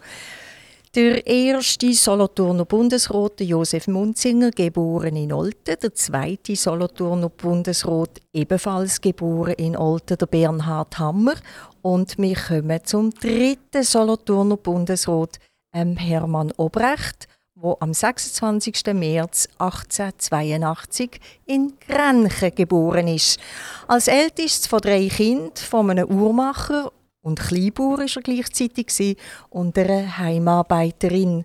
Der 0.97 1.25
erste 1.25 1.95
Solothurner 1.95 2.65
Bundesrat, 2.65 3.41
Josef 3.43 3.87
Munzinger, 3.87 4.51
geboren 4.51 5.15
in 5.15 5.33
Olten. 5.33 5.77
Der 5.81 5.95
zweite 5.95 6.57
Solothurner 6.57 7.29
Bundesrat, 7.29 8.21
ebenfalls 8.33 9.01
geboren 9.01 9.55
in 9.57 9.77
Olten, 9.77 10.19
der 10.19 10.27
Bernhard 10.27 10.99
Hammer. 10.99 11.37
Und 11.81 12.19
wir 12.19 12.35
kommen 12.35 12.81
zum 12.83 13.13
dritten 13.13 13.85
Solothurner 13.85 14.57
Bundesrat, 14.57 15.39
ähm, 15.73 15.97
Hermann 15.97 16.53
Obrecht 16.57 17.29
wo 17.61 17.77
am 17.81 17.93
26. 17.93 18.95
März 18.95 19.49
1882 19.59 21.21
in 21.47 21.75
Grenchen 21.81 22.55
geboren 22.55 23.09
ist. 23.09 23.41
Als 23.89 24.07
ältestes 24.07 24.69
von 24.69 24.81
drei 24.81 25.09
Kindern 25.09 25.57
von 25.57 25.91
einem 25.91 26.09
Uhrmacher 26.09 26.93
und 27.21 27.41
Kleinbauer 27.41 27.99
war 27.99 28.07
er 28.07 28.23
gleichzeitig 28.23 29.17
und 29.51 29.77
einer 29.77 30.19
Heimarbeiterin. 30.19 31.45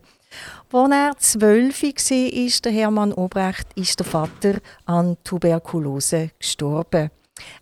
Als 0.71 0.91
er 0.91 1.17
zwölf 1.17 1.83
war, 1.83 2.61
der 2.63 2.71
Hermann 2.71 3.13
Obrecht, 3.13 3.67
ist 3.75 3.99
der 3.99 4.05
Vater 4.05 4.59
an 4.85 5.17
Tuberkulose 5.23 6.29
gestorben. 6.37 7.09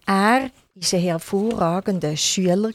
Er 0.06 0.42
war 0.42 0.94
ein 0.94 1.00
hervorragender 1.00 2.18
Schüler 2.18 2.72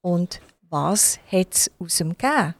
und 0.00 0.40
was 0.68 1.18
hat 1.30 1.54
es 1.54 1.70
aus 1.78 2.00
ihm 2.00 2.10
gegeben? 2.10 2.54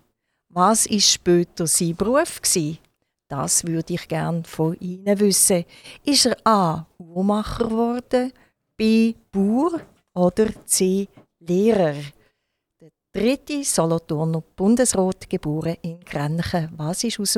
Was 0.57 0.87
ist 0.87 1.11
später 1.11 1.67
sein 1.67 1.97
Beruf 1.97 2.41
gewesen? 2.41 2.79
Das 3.27 3.67
würde 3.67 3.95
ich 3.95 4.07
gerne 4.07 4.45
von 4.45 4.77
Ihnen 4.79 5.19
wissen. 5.19 5.65
Ist 6.05 6.27
er 6.27 6.37
A. 6.45 6.87
Uhrmacher 6.97 7.65
geworden, 7.65 8.33
B. 8.77 9.15
Bauer 9.33 9.81
oder 10.15 10.47
C. 10.65 11.09
Lehrer? 11.41 11.97
Der 12.81 12.91
dritte 13.13 13.65
Solothurner 13.65 14.45
Bundesrat, 14.55 15.29
geboren 15.29 15.77
in 15.83 15.99
Grenchen. 16.05 16.69
Was 16.77 17.03
ist 17.03 17.19
aus 17.19 17.35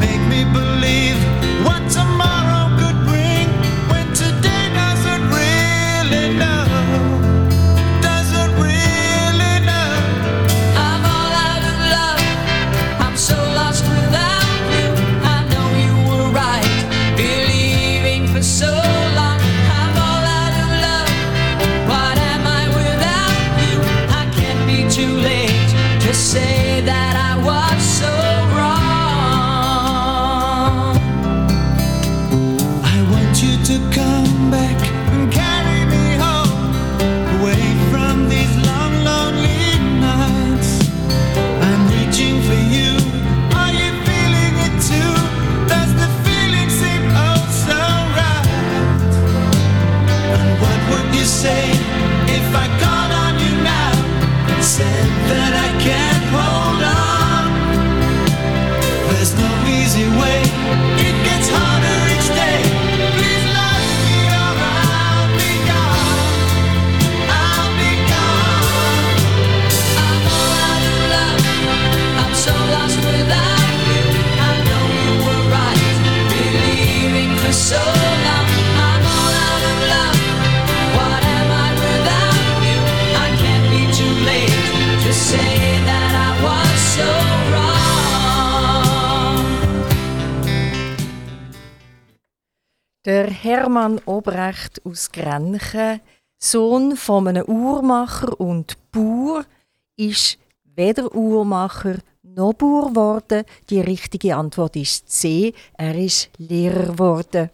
make 0.00 0.26
me 0.28 0.52
believe 0.52 1.11
aus 94.92 95.10
Grenchen, 95.10 96.00
Sohn 96.38 96.96
von 96.96 97.26
einem 97.26 97.46
Uhrmacher 97.46 98.38
und 98.38 98.76
Bauer, 98.92 99.44
ist 99.96 100.38
weder 100.64 101.14
Uhrmacher 101.14 101.96
noch 102.22 102.52
Bauer 102.52 102.90
geworden. 102.90 103.44
Die 103.70 103.80
richtige 103.80 104.36
Antwort 104.36 104.76
ist 104.76 105.08
C. 105.08 105.54
Er 105.78 105.94
ist 105.94 106.28
Lehrer 106.36 106.92
geworden. 106.92 107.50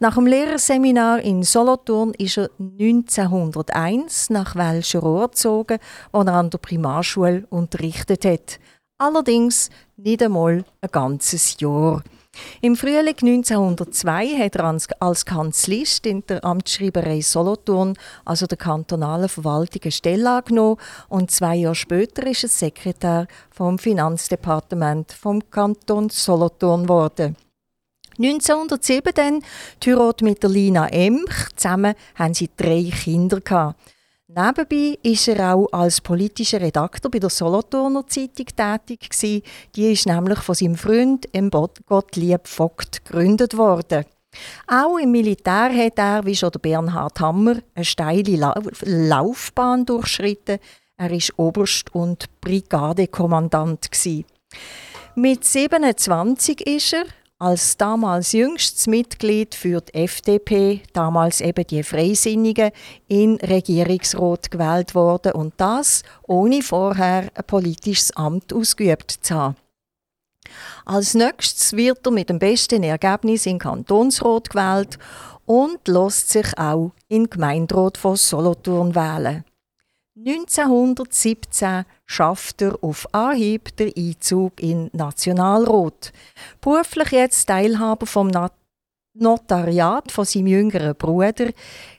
Nach 0.00 0.14
dem 0.14 0.26
Lehrerseminar 0.26 1.20
in 1.20 1.42
Solothurn 1.42 2.14
ist 2.14 2.38
er 2.38 2.50
1901 2.58 4.30
nach 4.30 4.56
Welscherohr 4.56 5.28
gezogen, 5.28 5.78
wo 6.12 6.20
er 6.20 6.32
an 6.32 6.50
der 6.50 6.58
Primarschule 6.58 7.46
unterrichtet 7.50 8.24
hat. 8.24 8.58
Allerdings 8.96 9.68
nicht 9.96 10.22
einmal 10.22 10.64
ein 10.80 10.90
ganzes 10.90 11.60
Jahr. 11.60 12.02
Im 12.60 12.76
Frühling 12.76 13.16
1902 13.20 14.38
hat 14.38 14.56
er 14.56 14.76
als 15.00 15.24
Kanzlist 15.24 16.06
in 16.06 16.24
der 16.26 16.44
Amtsschreiberei 16.44 17.20
Solothurn, 17.20 17.94
also 18.24 18.46
der 18.46 18.58
kantonalen 18.58 19.28
Verwaltung, 19.28 19.82
eine 19.82 19.92
Stelle 19.92 20.30
angenommen 20.30 20.76
und 21.08 21.30
zwei 21.30 21.56
Jahre 21.56 21.74
später 21.74 22.26
ist 22.26 22.44
er 22.44 22.48
Sekretär 22.48 23.26
vom 23.50 23.78
Finanzdepartement 23.78 25.12
vom 25.12 25.50
Kanton 25.50 26.10
Solothurn 26.10 26.84
geworden. 26.84 27.36
1907 28.18 29.12
dann 29.14 29.42
Heirat 29.84 30.22
mit 30.22 30.42
der 30.42 30.50
Lina 30.50 30.88
Emch. 30.88 31.54
Zusammen 31.54 31.94
haben 32.16 32.34
sie 32.34 32.50
drei 32.56 32.90
Kinder. 32.90 33.40
Gehabt. 33.40 33.78
Nebenbei 34.30 34.98
ist 35.02 35.26
er 35.28 35.54
auch 35.54 35.72
als 35.72 36.02
politischer 36.02 36.60
Redakteur 36.60 37.10
bei 37.10 37.18
der 37.18 37.30
Solothurner 37.30 38.06
Zeitung 38.06 38.44
tätig 38.44 39.08
gewesen. 39.08 39.42
Die 39.74 39.92
ist 39.92 40.06
nämlich 40.06 40.40
von 40.40 40.54
seinem 40.54 40.74
Freund 40.74 41.26
Gottlieb 41.86 42.46
Vogt 42.46 43.06
gegründet 43.06 43.56
worden. 43.56 44.04
Auch 44.66 44.98
im 44.98 45.12
Militär 45.12 45.70
hat 45.74 45.98
er, 45.98 46.26
wie 46.26 46.36
schon 46.36 46.50
der 46.50 46.58
Bernhard 46.58 47.18
Hammer, 47.20 47.56
eine 47.74 47.84
steile 47.86 48.36
La 48.36 48.54
Laufbahn 48.82 49.86
durchschritten. 49.86 50.58
Er 50.98 51.10
ist 51.10 51.32
Oberst 51.38 51.94
und 51.94 52.26
Brigadekommandant 52.42 53.90
gewesen. 53.90 54.26
Mit 55.14 55.42
27 55.42 56.66
ist 56.66 56.92
er 56.92 57.04
als 57.38 57.76
damals 57.76 58.32
jüngstes 58.32 58.88
Mitglied 58.88 59.54
für 59.54 59.80
die 59.80 59.94
FDP, 59.94 60.82
damals 60.92 61.40
eben 61.40 61.66
die 61.66 61.84
Freisinnigen, 61.84 62.72
in 63.06 63.36
Regierungsrat 63.36 64.50
gewählt 64.50 64.94
worden 64.94 65.32
und 65.32 65.54
das 65.56 66.02
ohne 66.26 66.62
vorher 66.62 67.30
ein 67.34 67.44
politisches 67.46 68.10
Amt 68.16 68.52
ausgeübt 68.52 69.10
zu 69.22 69.34
haben. 69.34 69.56
Als 70.84 71.14
nächstes 71.14 71.74
wird 71.74 72.04
er 72.06 72.12
mit 72.12 72.28
dem 72.28 72.38
besten 72.38 72.82
Ergebnis 72.82 73.46
in 73.46 73.58
Kantonsrat 73.58 74.50
gewählt 74.50 74.98
und 75.46 75.86
lässt 75.86 76.30
sich 76.30 76.58
auch 76.58 76.92
in 77.08 77.30
Gemeinderat 77.30 77.98
von 77.98 78.16
Solothurn 78.16 78.94
wählen. 78.94 79.44
1917 80.28 81.84
schafft 82.04 82.60
er 82.60 82.76
auf 82.82 83.06
Anhieb 83.12 83.74
den 83.76 83.92
Einzug 83.96 84.60
in 84.60 84.90
Nationalrat. 84.92 86.12
Beruflich 86.60 87.12
jetzt 87.12 87.46
Teilhaber 87.46 88.04
vom 88.04 88.30
Notariat 89.14 90.12
von 90.12 90.24
seinem 90.26 90.48
jüngeren 90.48 90.94
Bruder, 90.94 91.50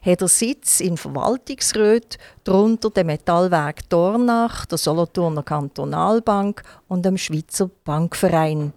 hat 0.02 0.22
er 0.22 0.28
Sitz 0.28 0.80
in 0.80 0.96
Verwaltungsräten, 0.96 2.22
darunter 2.44 2.92
dem 2.92 3.08
Metallwerk 3.08 3.90
Dornach, 3.90 4.66
der 4.68 4.78
Solothurner 4.78 5.44
Kantonalbank 5.44 6.62
und 6.88 7.06
dem 7.06 7.18
Schweizer 7.18 7.70
Bankverein. 7.84 8.74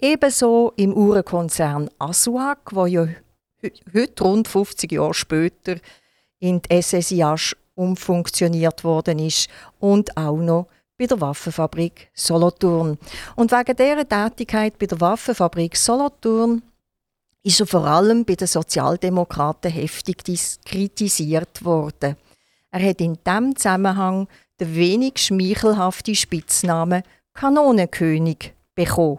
Ebenso 0.00 0.72
im 0.76 0.94
Uhrenkonzern 0.94 1.90
Asuag, 1.98 2.58
wo 2.70 2.86
ja 2.86 3.08
heute 3.92 4.24
rund 4.24 4.46
50 4.46 4.92
Jahre 4.92 5.14
später 5.14 5.76
in 6.38 6.62
die 6.62 6.80
SSIAsch 6.80 7.56
umfunktioniert 7.74 8.84
worden 8.84 9.18
ist 9.18 9.48
und 9.78 10.16
auch 10.16 10.36
noch 10.36 10.68
bei 10.96 11.06
der 11.06 11.20
Waffenfabrik 11.20 12.10
Solothurn. 12.14 12.98
Und 13.36 13.50
wegen 13.50 13.76
dieser 13.76 14.08
Tätigkeit 14.08 14.78
bei 14.78 14.86
der 14.86 15.00
Waffenfabrik 15.00 15.76
Solothurn 15.76 16.62
ist 17.42 17.60
er 17.60 17.66
vor 17.66 17.84
allem 17.84 18.24
bei 18.24 18.34
den 18.34 18.46
Sozialdemokraten 18.46 19.70
heftig 19.70 20.22
kritisiert 20.64 21.64
worden. 21.64 22.16
Er 22.70 22.88
hat 22.88 23.00
in 23.00 23.18
diesem 23.24 23.56
Zusammenhang 23.56 24.28
den 24.60 24.74
wenig 24.74 25.18
schmeichelhaften 25.18 26.14
Spitznamen 26.14 27.02
Kanonenkönig 27.34 28.54
bekommen. 28.74 29.18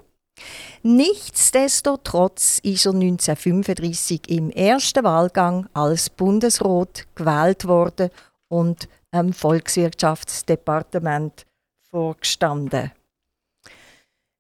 Nichtsdestotrotz 0.83 2.59
ist 2.59 2.85
er 2.85 2.93
1935 2.93 4.29
im 4.29 4.49
ersten 4.49 5.03
Wahlgang 5.03 5.67
als 5.73 6.09
Bundesrat 6.09 7.07
gewählt 7.15 7.65
worden 7.65 8.09
und 8.49 8.87
am 9.11 9.33
Volkswirtschaftsdepartement 9.33 11.45
vorgestanden. 11.89 12.91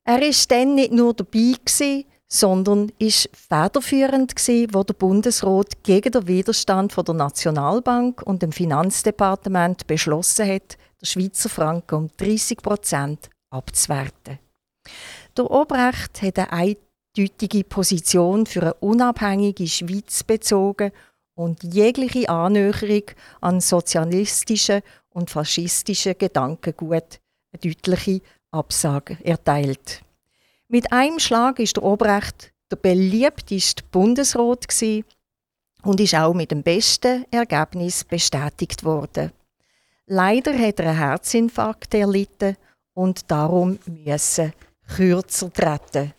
Er 0.03 0.21
ist 0.21 0.51
dann 0.51 0.75
nicht 0.75 0.91
nur 0.91 1.13
dabei 1.13 1.55
sondern 2.27 2.91
ist 2.97 3.29
federführend 3.33 4.35
gewesen, 4.35 4.73
wo 4.73 4.83
der 4.83 4.95
Bundesrat 4.95 5.83
gegen 5.83 6.11
den 6.11 6.27
Widerstand 6.27 6.95
der 6.95 7.13
Nationalbank 7.13 8.21
und 8.23 8.41
dem 8.41 8.51
Finanzdepartement 8.51 9.85
beschlossen 9.87 10.47
hat, 10.47 10.77
den 11.01 11.05
Schweizer 11.05 11.49
Franken 11.49 11.95
um 11.95 12.09
30 12.17 12.61
Prozent 12.61 13.29
abzuwerten. 13.51 14.39
Der 15.37 15.51
Obrecht 15.51 16.21
hat 16.21 16.39
eine 16.39 16.77
eindeutige 17.15 17.63
Position 17.63 18.45
für 18.45 18.61
eine 18.61 18.73
unabhängige 18.75 19.67
Schweiz 19.67 20.23
bezogen 20.23 20.91
und 21.35 21.63
jegliche 21.63 22.29
Annäherung 22.29 23.03
an 23.41 23.61
sozialistische 23.61 24.81
und 25.09 25.29
faschistische 25.29 26.15
Gedankengut 26.15 27.19
eine 27.51 27.73
deutliche 27.73 28.21
Absage 28.51 29.17
erteilt. 29.23 30.01
Mit 30.67 30.91
einem 30.91 31.19
Schlag 31.19 31.59
ist 31.59 31.77
der 31.77 31.83
Obrecht 31.83 32.51
der 32.71 32.77
beliebteste 32.77 33.83
Bundesrat 33.91 34.65
und 35.83 35.99
ist 35.99 36.15
auch 36.15 36.33
mit 36.33 36.51
dem 36.51 36.63
besten 36.63 37.25
Ergebnis 37.31 38.03
bestätigt 38.03 38.83
worden. 38.83 39.31
Leider 40.07 40.57
hat 40.57 40.79
er 40.79 40.89
einen 40.89 40.97
Herzinfarkt 40.97 41.93
erlitten 41.93 42.57
und 42.93 43.29
darum 43.29 43.79
müssen 43.85 44.53
kürzer 44.95 45.51
treten. 45.51 46.13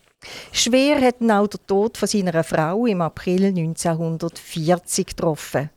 Schwer 0.51 1.01
hat 1.01 1.21
ihn 1.21 1.31
auch 1.31 1.47
der 1.47 1.65
Tod 1.65 1.97
von 1.97 2.07
seiner 2.07 2.43
Frau 2.43 2.85
im 2.85 3.01
April 3.01 3.45
1940 3.45 5.07
getroffen. 5.07 5.69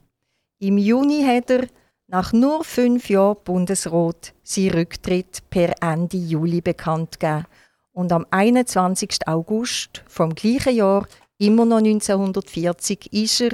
Im 0.58 0.78
Juni 0.78 1.24
hat 1.24 1.50
er 1.50 1.66
nach 2.06 2.32
nur 2.32 2.64
fünf 2.64 3.08
Jahren 3.08 3.38
Bundesrat 3.44 4.34
seinen 4.42 4.72
Rücktritt 4.72 5.42
per 5.48 5.74
Ende 5.80 6.16
Juli 6.16 6.60
bekannt 6.60 7.20
gegeben. 7.20 7.46
Und 7.92 8.12
am 8.12 8.26
21. 8.30 9.26
August 9.26 10.02
vom 10.06 10.34
gleichen 10.34 10.74
Jahr, 10.74 11.06
immer 11.38 11.64
noch 11.64 11.78
1940, 11.78 13.12
ist 13.12 13.40
er 13.40 13.52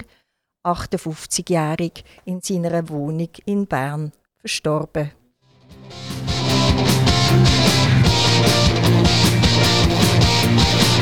58-jährig 0.65 2.05
in 2.25 2.41
seiner 2.41 2.89
Wohnung 2.89 3.31
in 3.45 3.67
Bern 3.67 4.13
verstorben. 4.39 5.13
Música 10.57 10.97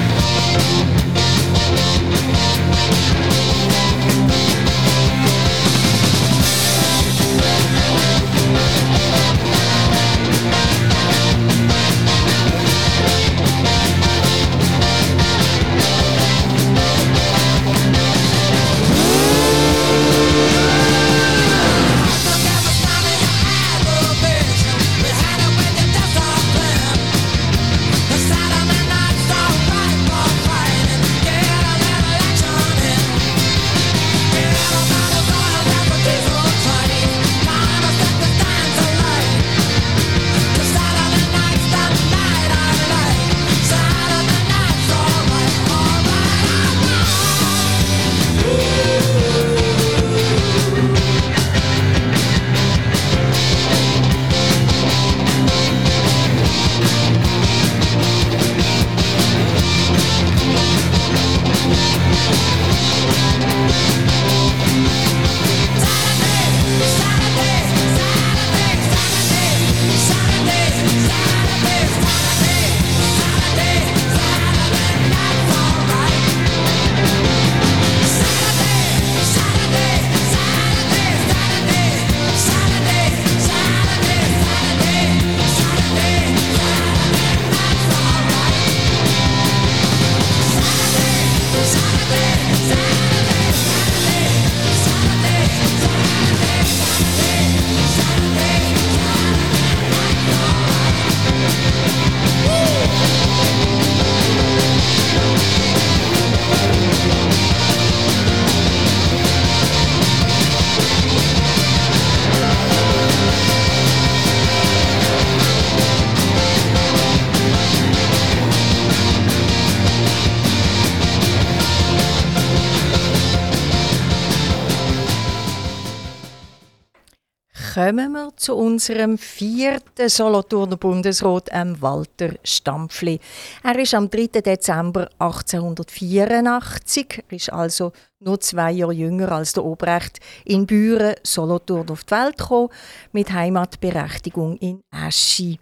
kommen 127.85 128.13
wir 128.13 128.33
zu 128.37 128.55
unserem 128.55 129.19
vierten 129.19 130.09
Solothurner 130.09 130.79
Bundesrat, 130.79 131.51
ähm, 131.53 131.77
Walter 131.83 132.31
Stampfli. 132.43 133.21
Er 133.63 133.79
ist 133.79 133.93
am 133.93 134.09
3. 134.09 134.41
Dezember 134.41 135.11
1884, 135.19 137.25
ist 137.29 137.53
also 137.53 137.93
nur 138.21 138.41
zwei 138.41 138.73
Jahre 138.73 138.95
jünger 138.95 139.33
als 139.33 139.53
der 139.53 139.67
Obrecht, 139.67 140.21
in 140.47 140.67
Büren, 140.67 141.17
Solothurn 141.23 141.91
auf 141.91 142.05
die 142.05 142.13
Welt 142.13 142.39
gekommen, 142.39 142.71
mit 143.13 143.31
Heimatberechtigung 143.31 144.57
in 144.59 144.81
Eschi. 144.91 145.59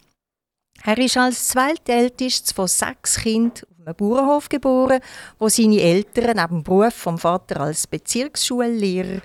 Er 0.85 0.97
ist 0.97 1.17
als 1.17 1.49
zweitältestes 1.49 2.53
von 2.53 2.67
sechs 2.67 3.17
Kindern 3.17 3.65
auf 3.69 3.85
einem 3.85 3.95
Bauernhof 3.97 4.47
geboren, 4.47 5.01
wo 5.39 5.49
seine 5.49 5.81
Eltern 5.81 6.37
neben 6.37 6.59
dem 6.59 6.63
Beruf 6.63 6.93
vom 6.93 7.17
Vater 7.17 7.59
als 7.59 7.85
Bezirksschullehrer 7.85 9.19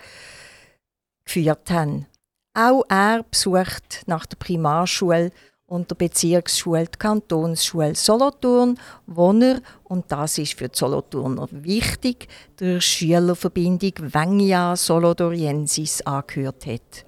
geführt 1.25 1.71
haben. 1.71 2.09
Auch 2.55 2.85
er 2.89 3.23
besucht 3.23 4.03
nach 4.07 4.27
der 4.27 4.37
Primarschule 4.37 5.31
und 5.69 5.91
der 5.91 5.97
Bezirksschule 5.97 6.87
die 6.87 6.99
Kantonsschule 6.99 7.95
Solothurn, 7.95 8.79
wo 9.07 9.33
er, 9.33 9.61
und 9.85 10.11
das 10.11 10.39
ist 10.39 10.59
für 10.59 10.69
die 10.69 10.79
Solothurner 10.79 11.47
wichtig, 11.51 12.27
der 12.59 12.81
Schülerverbindung 12.81 13.93
Vengia 13.99 14.75
Solothuriensis 14.75 16.01
angehört 16.03 16.67
hat. 16.67 17.05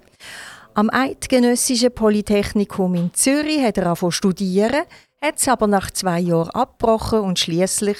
Am 0.73 0.89
Eidgenössischen 0.89 1.93
Polytechnikum 1.93 2.95
in 2.95 3.13
Zürich 3.13 3.61
hat 3.61 3.77
er 3.77 3.87
angefangen 3.87 4.13
studieren, 4.13 4.83
hat 5.21 5.37
es 5.37 5.47
aber 5.47 5.67
nach 5.67 5.91
zwei 5.91 6.19
Jahren 6.19 6.51
abgebrochen 6.51 7.19
und 7.19 7.39
schließlich 7.39 7.97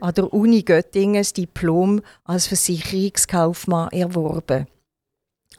an 0.00 0.14
der 0.14 0.32
Uni 0.32 0.62
Göttingen 0.62 1.22
das 1.22 1.32
Diplom 1.32 2.00
als 2.24 2.46
Versicherungskaufmann 2.46 3.88
erworben. 3.90 4.66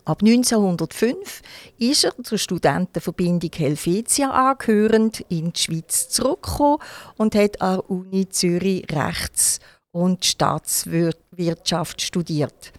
Ab 0.06 0.22
1905 0.22 1.42
ist 1.78 2.04
er 2.04 2.14
zur 2.24 2.38
Studentenverbindung 2.38 3.52
Helvetia 3.56 4.32
angehörend 4.32 5.22
in 5.30 5.54
die 5.54 5.60
Schweiz 5.60 6.10
zurückgekommen 6.10 6.80
und 7.16 7.36
hat 7.36 7.62
an 7.62 7.78
der 7.78 7.90
Uni 7.90 8.28
Zürich 8.28 8.86
Rechts- 8.92 9.62
und 9.92 10.26
Staatswirtschaft 10.26 12.02
studiert. 12.02 12.74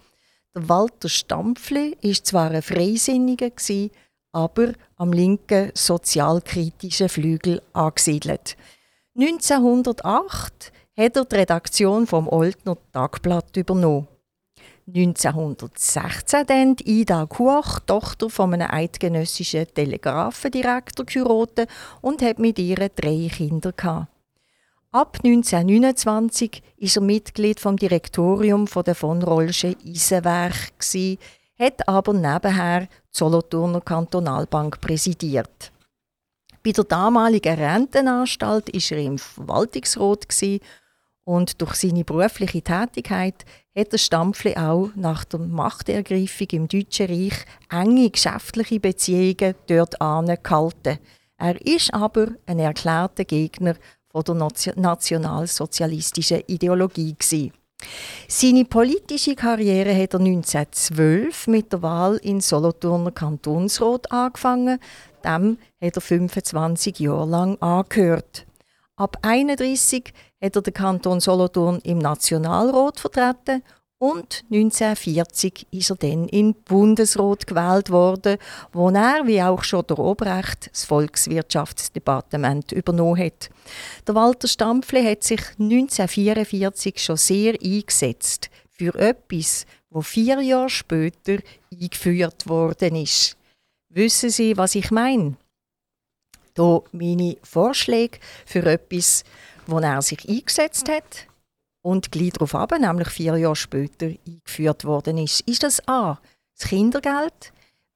Der 0.55 0.69
Walter 0.69 1.09
Stampfli 1.09 1.97
war 2.03 2.25
zwar 2.25 2.51
ein 2.51 2.63
Freisinniger, 2.63 3.53
aber 4.33 4.73
am 4.97 5.13
linken 5.13 5.71
sozialkritischen 5.73 7.09
Flügel 7.09 7.63
angesiedelt. 7.73 8.57
1908 9.17 10.73
hat 10.97 11.17
er 11.17 11.25
die 11.25 11.37
Redaktion 11.37 12.07
vom 12.07 12.29
Oldner 12.29 12.77
Tagblatt 12.93 13.57
übernommen. 13.57 14.09
1916 14.87 16.47
dann 16.47 16.77
Ida 16.85 17.25
Kuach, 17.27 17.81
Tochter 17.81 18.29
von 18.29 18.53
einem 18.53 18.71
eidgenössischen 18.71 19.67
Telegrafendirektor, 19.73 21.07
geheiratet 21.07 21.71
und 22.03 22.21
hat 22.21 22.39
mit 22.39 22.59
ihr 22.59 22.77
drei 22.77 23.31
Kinder. 23.35 23.73
Gehabt. 23.73 24.09
Ab 24.93 25.19
1929 25.25 26.63
war 26.79 26.89
er 26.95 27.03
Mitglied 27.03 27.59
vom 27.59 27.77
Direktorium 27.77 28.67
der 28.67 28.95
von 28.95 29.23
Rollschen 29.23 29.75
Eisenwerk, 29.85 30.73
hat 31.59 31.89
aber 31.89 32.13
nebenher 32.13 32.81
die 32.83 32.89
Solothurner 33.11 33.81
Kantonalbank 33.81 34.81
präsidiert. 34.81 35.73
Bei 36.63 36.73
der 36.73 36.85
damaligen 36.85 37.59
Rentenanstalt 37.59 38.73
war 38.73 38.99
er 38.99 39.05
im 39.05 39.19
Verwaltungsrat 39.19 40.29
und 41.25 41.61
durch 41.61 41.75
seine 41.75 42.05
berufliche 42.05 42.63
Tätigkeit 42.63 43.45
hat 43.77 43.93
der 43.93 43.99
Stampfli 43.99 44.57
auch 44.57 44.91
nach 44.95 45.25
der 45.25 45.41
Machtergreifung 45.41 46.47
im 46.53 46.69
Deutschen 46.69 47.07
Reich 47.07 47.45
enge 47.71 48.11
geschäftliche 48.11 48.81
Beziehungen 48.81 49.55
dort 49.67 49.99
gehalten. 49.99 50.99
Er 51.39 51.67
ist 51.67 51.93
aber 51.93 52.29
ein 52.47 52.59
erklärter 52.59 53.25
Gegner 53.25 53.75
von 54.11 54.23
der 54.23 54.35
nationalsozialistischen 54.77 56.43
Ideologie 56.47 57.15
gewesen. 57.19 57.53
Seine 58.29 58.65
politische 58.65 59.35
Karriere 59.35 59.95
hat 59.95 60.15
er 60.15 60.21
1912 60.21 61.49
mit 61.49 61.73
der 61.73 61.83
Wahl 61.83 62.17
in 62.17 62.41
Solothurner 62.41 63.11
Kantonsrat 63.11 64.11
angefangen. 64.11 64.79
Dem 65.25 65.59
hat 65.83 65.97
er 65.97 66.01
25 66.01 66.99
Jahre 67.01 67.27
lang 67.27 67.61
angehört. 67.61 68.47
Ab 68.97 69.19
31 69.23 70.13
hat 70.41 70.55
er 70.55 70.63
den 70.63 70.73
Kanton 70.73 71.19
Solothurn 71.19 71.81
im 71.81 71.99
Nationalrat 71.99 73.01
vertreten 73.01 73.65
und 73.99 74.45
1940 74.53 75.67
ist 75.73 75.91
er 75.91 75.97
dann 75.97 76.29
in 76.29 76.55
Bundesrat 76.55 77.47
gewählt 77.47 77.91
worden, 77.91 78.39
wo 78.73 78.91
er, 78.91 79.27
wie 79.27 79.43
auch 79.43 79.65
schon 79.65 79.87
der 79.89 79.99
Obrecht, 79.99 80.71
das 80.71 80.85
Volkswirtschaftsdepartement 80.85 82.71
übernommen 82.71 83.19
hat. 83.19 83.51
Der 84.07 84.15
Walter 84.15 84.47
Stampfli 84.47 85.03
hat 85.03 85.25
sich 85.25 85.41
1944 85.59 87.03
schon 87.03 87.17
sehr 87.17 87.55
eingesetzt 87.61 88.49
für 88.69 88.95
etwas, 88.95 89.67
wo 89.91 90.03
vier 90.03 90.41
Jahre 90.41 90.69
später 90.69 91.39
eingeführt 91.73 92.49
worden 92.49 92.95
ist. 92.97 93.37
Wissen 93.89 94.31
Sie, 94.31 94.57
was 94.57 94.77
ich 94.77 94.91
meine? 94.91 95.37
Hier 96.57 96.83
meine 96.93 97.37
Vorschläge 97.43 98.19
für 98.47 98.65
etwas, 98.65 99.25
wo 99.67 99.79
er 99.79 100.03
sich 100.03 100.29
eingesetzt 100.29 100.89
hat 100.89 101.27
und 101.83 102.13
gleich 102.13 102.33
darauf 102.33 102.55
ab, 102.55 102.73
nämlich 102.79 103.09
vier 103.09 103.37
Jahre 103.37 103.57
später 103.57 104.07
eingeführt 104.27 104.85
worden 104.85 105.19
ist. 105.19 105.41
Ist 105.43 105.63
das 105.63 105.87
A. 105.89 106.19
das 106.59 106.69
Kindergeld, 106.69 107.53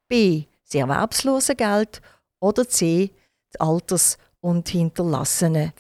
B. 0.08 0.44
das 0.64 0.74
Erwerbslosengeld 0.74 2.02
oder 2.40 2.68
C. 2.68 3.10
die 3.54 3.60
Alters- 3.60 4.18
und 4.40 4.68
hinterlassene 4.68 5.72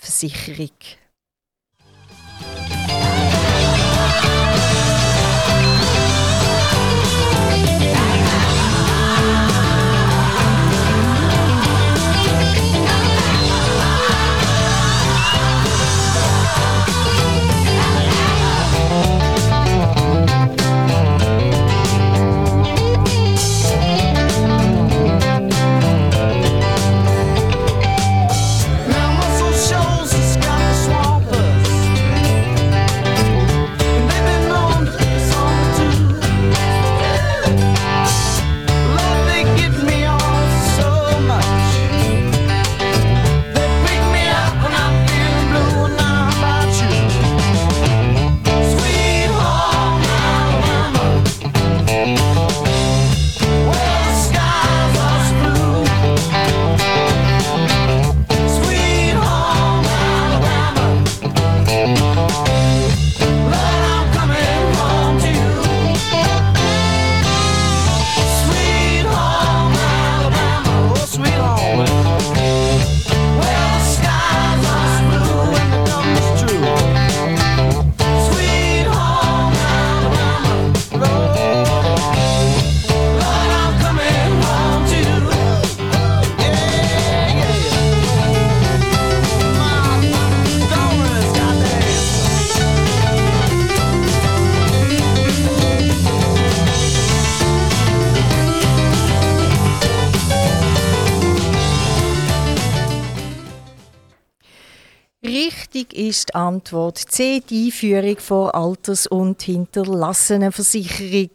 ist 106.28 106.34
Antwort 106.34 106.98
C, 106.98 107.40
die 107.40 107.66
Einführung 107.66 108.18
von 108.18 108.50
Alters- 108.50 109.06
und 109.06 109.40
Hinterlassenenversicherung. 109.42 111.30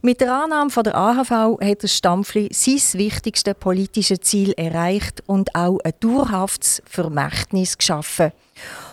Mit 0.00 0.20
der 0.20 0.32
Annahme 0.34 0.70
von 0.70 0.84
der 0.84 0.96
AHV 0.96 1.60
hat 1.60 1.82
der 1.82 1.88
Stampfli 1.88 2.48
sein 2.50 2.80
wichtigstes 2.94 3.54
politisches 3.54 4.20
Ziel 4.20 4.52
erreicht 4.52 5.22
und 5.26 5.54
auch 5.54 5.80
ein 5.84 5.92
dauerhaftes 6.00 6.82
Vermächtnis 6.86 7.76
geschaffen 7.76 8.32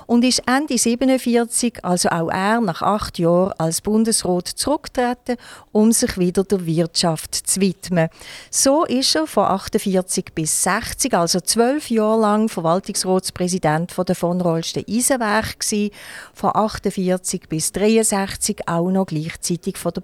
und 0.09 0.25
ist 0.25 0.41
Ende 0.47 0.75
47, 0.75 1.85
also 1.85 2.09
auch 2.09 2.29
er, 2.29 2.61
nach 2.61 2.81
acht 2.81 3.19
Jahren 3.19 3.53
als 3.59 3.79
Bundesrat 3.81 4.47
zurückgetreten, 4.47 5.37
um 5.71 5.91
sich 5.91 6.17
wieder 6.17 6.43
der 6.43 6.65
Wirtschaft 6.65 7.35
zu 7.35 7.61
widmen. 7.61 8.09
So 8.49 8.85
ist 8.85 9.15
er 9.15 9.27
von 9.27 9.45
48 9.45 10.33
bis 10.33 10.63
60, 10.63 11.13
also 11.13 11.39
zwölf 11.41 11.91
Jahre 11.91 12.21
lang 12.21 12.49
Verwaltungsratspräsident 12.49 13.91
von 13.91 14.03
der 14.03 14.15
von 14.15 14.41
Rollsten 14.41 14.83
Eisenwerk 14.89 15.63
von 16.33 16.55
48 16.55 17.47
bis 17.47 17.71
63 17.71 18.67
auch 18.67 18.89
noch 18.89 19.05
gleichzeitig 19.05 19.77
von 19.77 19.93
der 19.93 20.01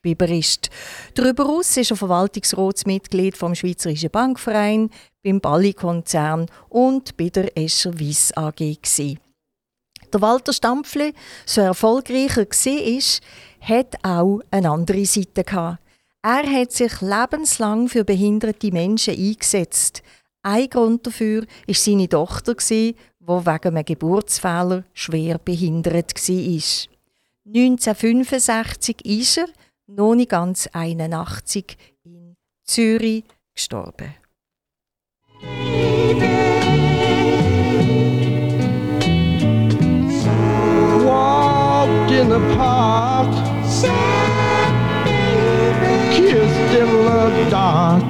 Papieri 0.00 0.14
Biberist. 0.14 0.70
Darüber 1.14 1.44
hinaus 1.44 1.76
ist 1.76 1.90
er 1.90 1.96
Verwaltungsratsmitglied 1.96 3.36
vom 3.36 3.54
Schweizerischen 3.54 4.10
Bankverein, 4.10 4.90
beim 5.22 5.40
Balli-Konzern 5.40 6.46
und 6.68 7.16
bei 7.16 7.28
der 7.28 7.56
Escher 7.56 7.98
Wyss 7.98 8.32
AG. 8.36 8.56
Gewesen. 8.56 9.18
Der 10.12 10.20
Walter 10.20 10.52
Stampfli, 10.52 11.12
so 11.46 11.60
erfolgreich 11.60 12.36
er 12.36 12.46
war, 12.46 13.20
hat 13.60 13.96
auch 14.02 14.40
eine 14.50 14.70
andere 14.70 15.04
Seite 15.04 15.44
gehabt. 15.44 15.78
Er 16.22 16.50
hat 16.50 16.72
sich 16.72 17.00
lebenslang 17.00 17.88
für 17.88 18.04
behinderte 18.04 18.72
Menschen 18.72 19.14
eingesetzt. 19.14 20.02
Ein 20.42 20.68
Grund 20.68 21.06
dafür 21.06 21.44
war 21.66 21.74
seine 21.74 22.08
Tochter, 22.08 22.54
die 22.54 22.94
wegen 23.20 23.68
einem 23.68 23.84
Geburtsfehler 23.84 24.84
schwer 24.94 25.38
behindert 25.38 26.14
war. 26.14 26.88
1965 27.46 29.04
ist 29.04 29.38
er, 29.38 29.46
noch 29.96 30.14
nicht 30.14 30.30
ganz 30.30 30.68
81, 30.72 31.76
in 32.04 32.36
Zürich 32.64 33.24
gestorben. 33.54 34.14
In 42.12 42.28
the 42.28 42.40
park, 42.54 43.32
kissed 46.10 46.74
in 46.74 46.88
the 47.06 47.50
dark. 47.50 48.04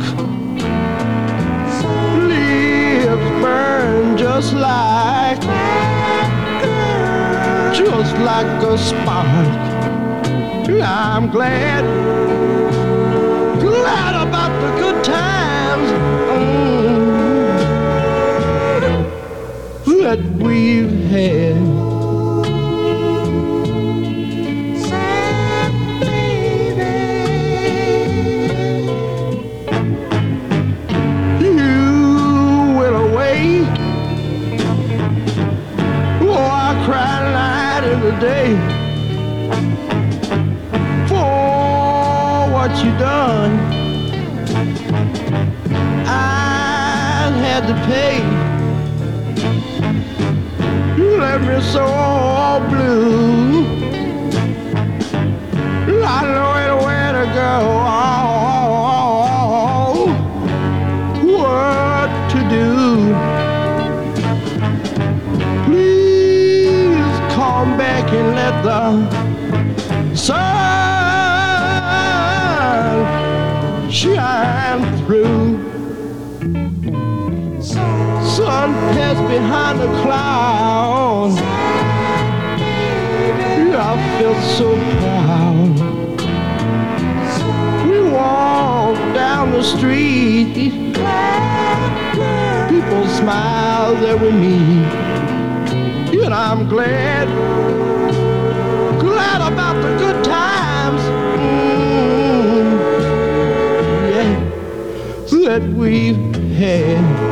Lips 2.26 3.30
burn 3.40 4.16
just 4.16 4.52
like, 4.54 5.40
just 7.72 8.16
like 8.18 8.62
a 8.64 8.76
spark. 8.78 9.69
I'm 10.78 11.30
glad, 11.30 11.84
glad 13.60 14.14
about 14.28 14.52
the 14.60 14.70
good 14.80 15.04
times. 15.04 15.90
Mm. 16.30 16.60
that 20.02 20.20
we've 20.42 20.90
had. 21.10 21.56
You 31.40 31.58
oh, 36.32 36.70
what 42.70 42.84
you 42.84 42.92
done. 42.98 43.52
I 46.06 47.32
had 47.44 47.66
to 47.66 47.74
pay 47.90 48.18
You 50.96 51.16
left 51.18 51.44
me 51.44 51.60
so 51.72 51.86
blue. 52.70 53.39
Sun 79.10 79.26
behind 79.26 79.80
the 79.80 79.88
clouds. 80.02 81.36
I 83.74 83.96
felt 84.18 84.42
so 84.56 84.68
proud. 85.00 85.78
We 87.88 87.98
walked 88.08 89.14
down 89.14 89.50
the 89.50 89.64
street. 89.64 90.54
People 92.70 93.08
smiled 93.08 93.98
there 93.98 94.16
with 94.16 94.34
me. 94.34 94.84
And 96.24 96.32
I'm 96.32 96.68
glad, 96.68 97.26
glad 99.00 99.40
about 99.52 99.82
the 99.82 99.96
good 99.98 100.24
times. 100.24 101.02
Mm, 101.40 102.78
yeah, 104.12 105.48
that 105.48 105.62
we've 105.74 106.36
had. 106.56 107.29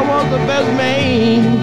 I 0.00 0.08
was 0.08 0.30
the 0.30 0.38
best 0.46 0.66
man 0.78 1.59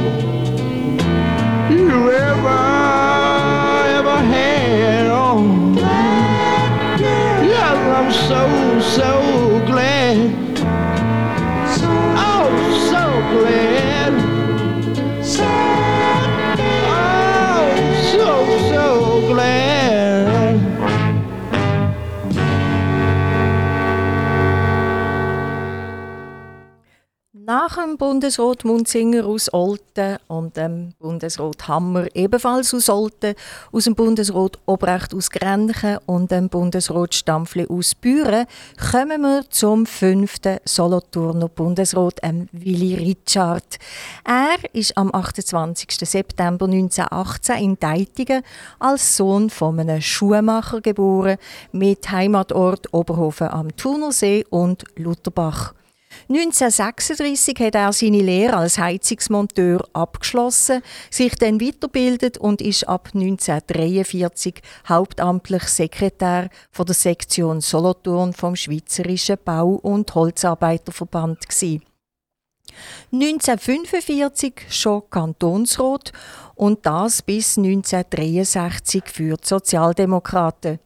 Nach 27.67 27.83
dem 27.83 27.97
Bundesrat 27.97 28.63
Munzinger 28.63 29.25
aus 29.25 29.53
Olten 29.53 30.15
und 30.27 30.55
dem 30.55 30.93
Bundesrat 30.99 31.67
Hammer 31.67 32.05
ebenfalls 32.15 32.73
aus 32.73 32.87
Olten, 32.87 33.35
aus 33.73 33.83
dem 33.83 33.93
Bundesrat 33.93 34.57
Obrecht 34.65 35.13
aus 35.13 35.29
Grenchen 35.29 35.97
und 36.05 36.31
dem 36.31 36.47
Bundesrat 36.47 37.13
Stampfli 37.13 37.67
aus 37.67 37.93
Büren 37.93 38.45
kommen 38.89 39.21
wir 39.21 39.43
zum 39.49 39.85
fünften 39.85 40.59
Solothurner 40.63 41.49
Bundesrat, 41.49 42.19
ähm, 42.23 42.47
Willy 42.53 42.95
Richard. 42.95 43.79
Er 44.23 44.55
ist 44.71 44.97
am 44.97 45.13
28. 45.13 45.89
September 46.09 46.67
1918 46.67 47.57
in 47.57 47.77
Deitigen 47.77 48.43
als 48.79 49.17
Sohn 49.17 49.49
von 49.49 49.77
einem 49.77 49.99
Schuhmacher 49.99 50.79
geboren, 50.79 51.35
mit 51.73 52.09
Heimatort 52.09 52.93
Oberhofen 52.93 53.49
am 53.49 53.75
Thunersee 53.75 54.45
und 54.49 54.85
Lutherbach. 54.95 55.73
1936 56.29 57.59
hat 57.59 57.75
er 57.75 57.93
seine 57.93 58.21
Lehre 58.21 58.57
als 58.57 58.77
Heizungsmonteur 58.77 59.87
abgeschlossen, 59.93 60.81
sich 61.09 61.35
dann 61.35 61.61
weiterbildet 61.61 62.37
und 62.37 62.61
ist 62.61 62.87
ab 62.87 63.09
1943 63.13 64.61
hauptamtlich 64.87 65.63
Sekretär 65.63 66.49
von 66.71 66.85
der 66.85 66.95
Sektion 66.95 67.61
Solothurn 67.61 68.33
vom 68.33 68.55
Schweizerischen 68.55 69.37
Bau- 69.43 69.79
und 69.81 70.13
Holzarbeiterverband 70.13 71.47
gewesen. 71.47 71.83
1945 73.11 74.53
schon 74.69 75.09
Kantonsrat 75.09 76.11
und 76.55 76.85
das 76.85 77.21
bis 77.21 77.57
1963 77.57 79.03
für 79.07 79.37
die 79.37 79.47
Sozialdemokraten. 79.47 80.79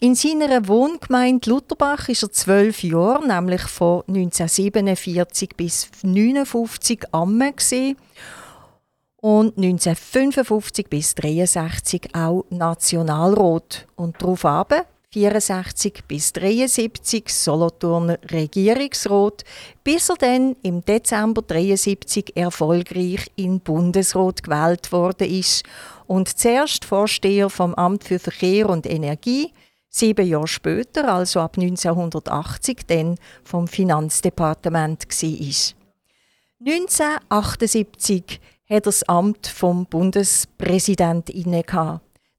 In 0.00 0.14
seiner 0.14 0.66
Wohngemeinde 0.68 1.50
Lutherbach 1.50 2.08
ist 2.08 2.22
er 2.22 2.32
zwölf 2.32 2.82
Jahre, 2.82 3.26
nämlich 3.26 3.62
von 3.62 4.02
1947 4.08 5.50
bis 5.56 5.90
1959 6.02 7.04
Amme 7.12 7.52
und 9.16 9.56
1955 9.56 10.88
bis 10.88 11.14
1963 11.16 12.14
auch 12.14 12.44
Nationalrat. 12.50 13.86
Und 13.96 14.20
darauf 14.20 14.44
64 15.12 16.04
bis 16.06 16.32
73 16.34 17.28
Solothurner 17.28 18.18
Regierungsrat, 18.30 19.44
bis 19.82 20.08
er 20.08 20.14
dann 20.16 20.54
im 20.62 20.84
Dezember 20.84 21.42
73 21.42 22.36
erfolgreich 22.36 23.28
in 23.34 23.58
Bundesrat 23.58 24.44
gewählt 24.44 24.92
worden 24.92 25.28
ist 25.28 25.64
und 26.06 26.28
zuerst 26.28 26.84
Vorsteher 26.84 27.50
vom 27.50 27.74
Amt 27.74 28.04
für 28.04 28.20
Verkehr 28.20 28.68
und 28.68 28.86
Energie, 28.86 29.52
sieben 29.90 30.26
Jahre 30.26 30.46
später, 30.46 31.12
also 31.12 31.40
ab 31.40 31.58
1980, 31.58 32.86
dann 32.86 33.16
vom 33.44 33.68
Finanzdepartement 33.68 35.06
war. 35.06 35.74
1978 36.64 38.40
hat 38.64 38.70
er 38.70 38.80
das 38.80 39.02
Amt 39.02 39.46
vom 39.48 39.84
Bundespräsident 39.86 41.28
inne. 41.30 41.64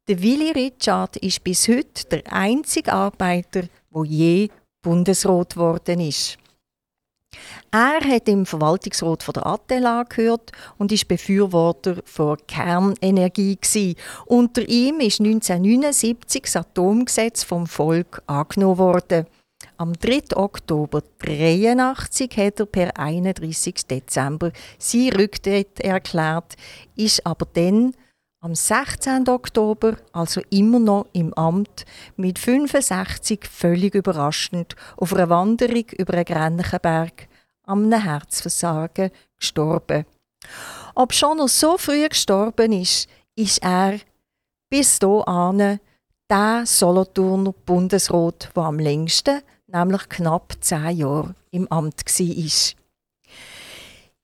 Der 0.08 0.22
Willy 0.22 0.52
Richard 0.52 1.18
ist 1.18 1.43
bis 1.43 1.68
heute 1.68 2.06
der 2.10 2.32
einzige 2.32 2.93
Arbeiter, 2.93 3.64
wo 3.89 4.04
je 4.04 4.49
Bundesrat 4.82 5.54
geworden 5.54 5.99
ist. 5.99 6.38
Er 7.72 8.02
hat 8.02 8.28
im 8.28 8.46
Verwaltungsrat 8.46 9.24
von 9.24 9.34
der 9.34 9.46
Atela 9.46 10.04
gehört 10.04 10.52
und 10.78 10.92
ist 10.92 11.08
Befürworter 11.08 12.02
von 12.04 12.38
Kernenergie 12.46 13.56
gewesen. 13.56 13.96
Unter 14.26 14.68
ihm 14.68 15.00
ist 15.00 15.22
1979 15.22 16.42
das 16.44 16.56
Atomgesetz 16.58 17.44
vom 17.44 17.68
Volk 17.68 18.22
angenommen 18.28 18.78
worden. 18.78 19.26
Am 19.78 19.94
3. 19.94 20.36
Oktober 20.36 21.02
1983 21.22 22.38
hat 22.38 22.60
er 22.60 22.66
per 22.66 22.98
31. 22.98 23.88
Dezember 23.88 24.52
sein 24.78 25.10
Rücktritt 25.14 25.80
erklärt, 25.80 26.56
ist 26.96 27.26
aber 27.26 27.48
dann 27.54 27.94
am 28.44 28.56
16. 28.56 29.30
Oktober, 29.30 29.98
also 30.14 30.42
immer 30.50 30.80
noch 30.80 31.06
im 31.14 31.32
Amt, 31.36 31.86
mit 32.16 32.39
65 32.39 33.46
völlig 33.46 33.94
überraschend 33.94 34.76
auf 34.98 35.14
einer 35.14 35.30
Wanderung 35.30 35.86
über 35.98 36.16
einen 36.16 36.26
Grennchenberg 36.26 37.28
am 37.64 37.92
Herzversagen 37.94 39.12
gestorben. 39.38 40.06
Ob 40.96 41.14
schon 41.14 41.39
er 41.39 41.48
so 41.48 41.78
früh 41.78 42.10
gestorben 42.10 42.74
ist, 42.74 43.08
ist 43.36 43.62
er 43.62 44.00
bis 44.72 44.98
dahin 44.98 45.80
der 46.28 46.64
Solothurner 46.66 47.54
Bundesrat, 47.66 48.50
der 48.56 48.64
am 48.64 48.80
längsten, 48.80 49.42
nämlich 49.68 50.10
knapp 50.10 50.56
zehn 50.62 50.98
Jahre, 50.98 51.36
im 51.52 51.68
Amt 51.72 52.04
war. 52.08 52.82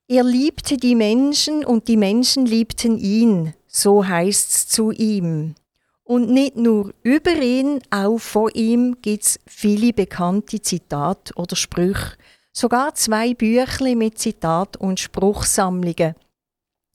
Er 0.09 0.23
liebte 0.23 0.77
die 0.77 0.95
Menschen 0.95 1.63
und 1.65 1.87
die 1.87 1.97
Menschen 1.97 2.45
liebten 2.45 2.97
ihn, 2.97 3.53
so 3.77 4.05
heißt's 4.05 4.67
zu 4.67 4.91
ihm. 4.91 5.55
Und 6.03 6.29
nicht 6.29 6.55
nur 6.55 6.93
über 7.03 7.33
ihn, 7.33 7.81
auch 7.89 8.17
von 8.17 8.49
ihm 8.53 8.97
gibt's 9.01 9.39
viele 9.45 9.91
bekannte 9.93 10.61
Zitate 10.61 11.33
oder 11.35 11.55
Sprüche. 11.55 12.17
Sogar 12.53 12.95
zwei 12.95 13.33
Büchlein 13.33 13.97
mit 13.97 14.17
Zitat 14.17 14.77
und 14.77 14.99
Spruchsammlungen. 14.99 16.15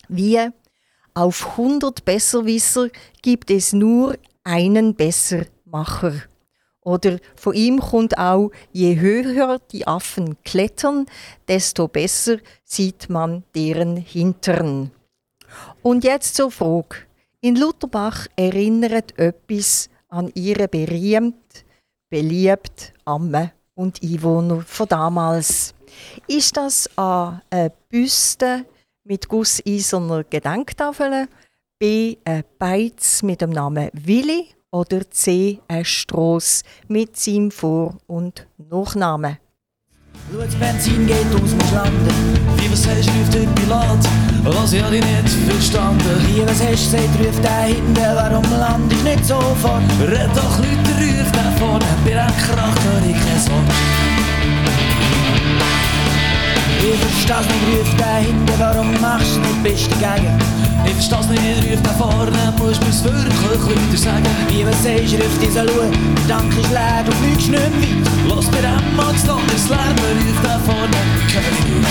Wie 0.09 0.41
auf 1.14 1.59
100 1.59 2.05
Besserwisser 2.05 2.89
gibt 3.20 3.51
es 3.51 3.72
nur 3.72 4.16
einen 4.45 4.95
Bessermacher. 4.95 6.14
Oder 6.80 7.18
von 7.37 7.55
ihm 7.55 7.78
kommt 7.78 8.18
auch, 8.18 8.51
je 8.72 8.99
höher 8.99 9.61
die 9.70 9.87
Affen 9.87 10.37
klettern, 10.43 11.07
desto 11.47 11.87
besser 11.87 12.39
sieht 12.64 13.09
man 13.09 13.45
deren 13.55 13.97
Hintern. 13.97 14.91
Und 15.83 16.05
jetzt 16.05 16.37
zur 16.37 16.53
Frage. 16.53 16.97
In 17.41 17.57
Lutherbach 17.57 18.28
erinnert 18.37 19.18
etwas 19.18 19.91
an 20.09 20.30
ihre 20.35 20.68
berühmt, 20.68 21.64
beliebt 22.09 22.95
Amme 23.05 23.53
und 23.74 24.01
Einwohner 24.01 24.62
von 24.62 24.87
damals. 24.87 25.74
Ist 26.28 26.57
das 26.57 26.89
A 26.97 27.43
eine 27.51 27.72
Büste 27.89 28.64
mit 29.03 29.28
gusseiserner 29.28 30.22
Gedenktafel, 30.22 31.26
B 31.80 32.16
ein 32.24 32.45
Beiz 32.61 33.24
mit 33.24 33.41
dem 33.41 33.51
Namen 33.51 33.91
Willi 33.93 34.51
oder 34.70 35.11
C 35.11 35.61
ein 35.66 35.85
Stross 35.85 36.62
mit 36.87 37.16
seinem 37.16 37.51
Vor- 37.51 37.99
und 38.07 38.47
Nachnamen? 38.57 39.39
Das 40.31 40.55
Benzin 40.55 41.07
geht 41.07 41.27
aus 41.35 41.51
dem 41.51 41.61
Schande. 41.68 42.11
Wie 42.57 42.73
was 42.73 42.87
hast, 42.87 43.09
ruft 43.09 43.35
der 43.35 43.41
Pilot, 43.41 44.03
was 44.45 44.73
ich 44.73 44.83
nicht 44.91 45.29
verstanden. 45.49 46.14
Wie 46.27 46.43
was 46.47 46.62
hast, 46.62 46.91
sagt, 46.91 47.18
ruft 47.18 47.43
der 47.43 47.75
hinten, 47.75 47.97
warum 48.14 48.45
land 48.59 48.93
ich 48.93 49.03
nicht 49.03 49.27
sofort? 49.27 49.83
Red 50.01 50.31
doch 50.35 50.59
Leute, 50.59 50.93
ruft 50.97 51.35
der 51.35 51.53
vorne, 51.59 51.82
Versteh's 57.33 57.55
nicht, 57.55 57.80
ruft 57.80 57.99
der 57.99 58.16
hinten, 58.16 58.53
warum 58.59 59.01
machst 59.01 59.37
du 59.37 59.41
nicht, 59.41 59.62
bist 59.62 59.89
dagegen? 59.93 60.37
Ich 60.85 60.93
versteh's 60.93 61.28
nicht, 61.28 61.72
ruft 61.72 61.87
da 61.87 61.93
vorne, 61.97 62.53
musst 62.59 62.83
mir's 62.85 63.03
wirklich 63.05 63.62
Leute 63.64 63.97
sagen. 63.97 64.37
Wie 64.49 64.66
was 64.66 64.83
sagst, 64.83 65.14
ruft 65.14 65.41
dieser 65.41 65.64
Schaue, 65.64 65.89
der 65.89 66.37
Dank 66.37 66.53
ist 66.53 66.70
leer, 66.70 67.01
du 67.07 67.12
fliegst 67.24 67.49
nicht 67.49 67.72
weit. 67.80 68.05
Lass 68.28 68.51
mir 68.53 68.68
einmal 68.68 69.12
das 69.16 69.24
Landes 69.24 69.64
Lärmen, 69.72 70.16
ruft 70.28 70.45
da 70.45 70.61
vorne, 70.61 71.01
hör 71.33 71.53
ich 71.57 71.64
nicht. 71.72 71.89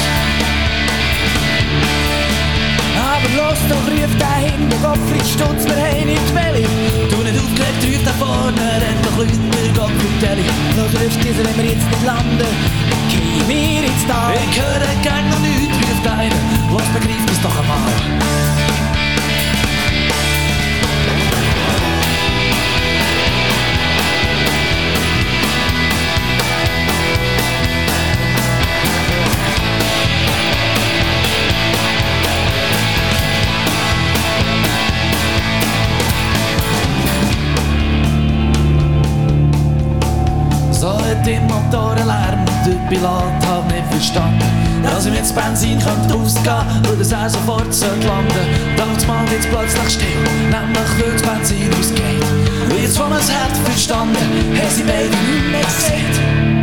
Aber 3.02 3.30
los 3.34 3.62
doch, 3.66 3.86
ruft 3.89 4.20
der 4.22 4.38
hinten, 4.46 4.78
Gottfried 4.78 5.26
Stutz, 5.26 5.66
wir 5.66 5.74
haben 5.74 6.06
nicht 6.06 6.30
Welle. 6.38 6.70
Du 7.10 7.18
nicht 7.26 7.42
aufgelegt, 7.42 7.82
ruft 7.82 8.06
da 8.06 8.14
vorne, 8.22 8.66
renn 8.78 9.00
doch 9.02 9.18
Leute, 9.18 9.74
Gottfried 9.74 10.18
Deli. 10.22 10.46
Los 10.78 10.94
ruft 11.02 11.18
dieser, 11.26 11.44
wenn 11.50 11.58
wir 11.58 11.74
jetzt 11.74 11.89
nicht 11.89 12.06
landen, 12.06 12.91
gehen 13.12 13.47
wir 13.47 13.84
ins 13.84 14.07
Tal. 14.07 14.34
Ich 14.49 14.59
höre 14.59 15.01
gern 15.01 15.30
noch 15.30 15.39
nichts, 15.39 15.76
ruft 15.76 16.07
einer, 16.07 16.36
los 16.70 16.84
begreif 16.93 17.26
das 17.26 17.41
doch 17.41 17.57
einmal. 17.59 18.61
Hat 41.22 41.28
die 41.28 41.40
Motorenlärm 41.40 42.40
und 42.40 42.66
der 42.66 42.90
Pilot 42.90 43.46
hat 43.46 43.68
nicht 43.68 43.86
verstanden, 43.92 44.44
dass 44.84 45.06
ihm 45.06 45.14
jetzt 45.14 45.36
Benzin 45.36 45.78
könnte 45.78 46.16
ausgehen 46.16 46.66
und 46.90 47.00
dass 47.00 47.12
er 47.12 47.30
sofort 47.30 47.72
sollte 47.72 48.08
landen. 48.08 48.76
Damals 48.76 49.06
mal 49.06 49.24
jetzt 49.32 49.48
plötzlich 49.52 49.94
still, 49.94 50.08
nämlich 50.46 50.90
weil 50.98 51.12
das 51.14 51.22
Benzin 51.22 51.70
ausgeht. 51.80 52.72
Und 52.72 52.82
jetzt, 52.82 53.00
wo 53.00 53.04
man 53.04 53.20
es 53.20 53.32
hat 53.32 53.56
verstanden, 53.66 54.16
haben 54.18 54.70
sie 54.72 54.84
beide 54.84 55.10
nicht 55.10 55.52
mehr 55.52 55.62
gesehen. 55.62 56.61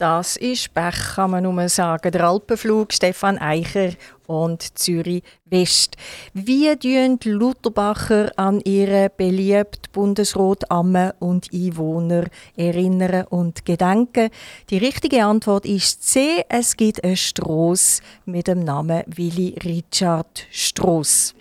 Das 0.00 0.38
ist 0.38 0.72
Pech, 0.72 1.16
kann 1.16 1.32
man 1.32 1.42
nur 1.42 1.68
sagen. 1.68 2.10
Der 2.10 2.24
Alpenflug, 2.24 2.90
Stefan 2.90 3.36
Eicher 3.36 3.90
und 4.26 4.78
Zürich 4.78 5.22
West. 5.44 5.98
Wie 6.32 6.74
tun 6.74 7.18
die 7.18 7.28
Lutherbacher 7.28 8.32
an 8.36 8.62
ihre 8.62 9.10
beliebten 9.14 9.92
Bundesrat 9.92 10.70
Amme 10.70 11.14
und 11.18 11.48
Einwohner 11.52 12.24
erinnern 12.56 13.26
und 13.28 13.66
gedenken? 13.66 14.30
Die 14.70 14.78
richtige 14.78 15.22
Antwort 15.22 15.66
ist 15.66 16.02
C. 16.02 16.46
Es 16.48 16.78
gibt 16.78 17.04
eine 17.04 17.18
Stross 17.18 18.00
mit 18.24 18.48
dem 18.48 18.64
Namen 18.64 19.02
Willy 19.06 19.54
Richard 19.62 20.46
Stross. 20.50 21.34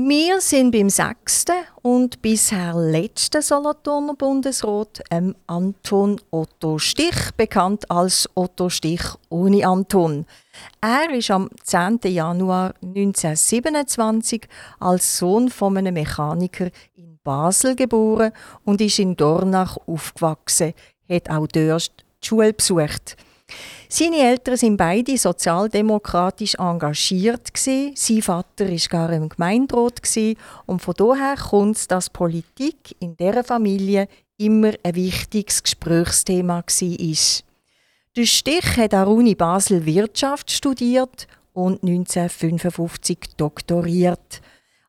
Wir 0.00 0.40
sind 0.40 0.70
beim 0.70 0.90
sechsten 0.90 1.56
und 1.82 2.22
bisher 2.22 2.72
letzten 2.72 3.42
Solothurner 3.42 4.14
Bundesrat, 4.14 5.02
ähm, 5.10 5.34
Anton 5.48 6.20
Otto 6.30 6.78
Stich, 6.78 7.32
bekannt 7.36 7.90
als 7.90 8.30
Otto 8.36 8.68
Stich 8.68 9.02
ohne 9.28 9.66
Anton. 9.66 10.24
Er 10.80 11.10
ist 11.10 11.32
am 11.32 11.50
10. 11.64 11.98
Januar 12.04 12.74
1927 12.80 14.46
als 14.78 15.18
Sohn 15.18 15.48
von 15.48 15.76
einem 15.76 15.94
Mechaniker 15.94 16.70
in 16.94 17.18
Basel 17.24 17.74
geboren 17.74 18.30
und 18.64 18.80
ist 18.80 19.00
in 19.00 19.16
Dornach 19.16 19.78
aufgewachsen, 19.88 20.74
hat 21.10 21.28
auch 21.28 21.48
dort 21.48 21.92
die 22.22 22.28
Schule 22.28 22.52
besucht. 22.52 23.16
Seine 23.88 24.18
Eltern 24.18 24.56
sind 24.56 24.76
beide 24.76 25.16
sozialdemokratisch 25.16 26.56
engagiert. 26.56 27.48
Sein 27.56 28.22
Vater 28.22 28.66
ist 28.66 28.90
gar 28.90 29.10
im 29.12 29.28
Gemeinderat 29.28 30.02
und 30.66 30.82
von 30.82 30.94
daher 30.94 31.36
kommt 31.36 31.90
dass 31.90 32.10
Politik 32.10 32.94
in 33.00 33.16
der 33.16 33.42
Familie 33.42 34.08
immer 34.36 34.72
ein 34.82 34.94
wichtiges 34.94 35.62
Gesprächsthema 35.62 36.62
gsi 36.62 36.94
ist. 36.94 37.44
Der 38.16 38.26
Stich 38.26 38.76
hat 38.76 38.94
an 38.94 39.08
Uni 39.08 39.34
Basel 39.34 39.84
Wirtschaft 39.86 40.50
studiert 40.50 41.26
und 41.52 41.82
1955 41.82 43.18
doktoriert. 43.36 44.40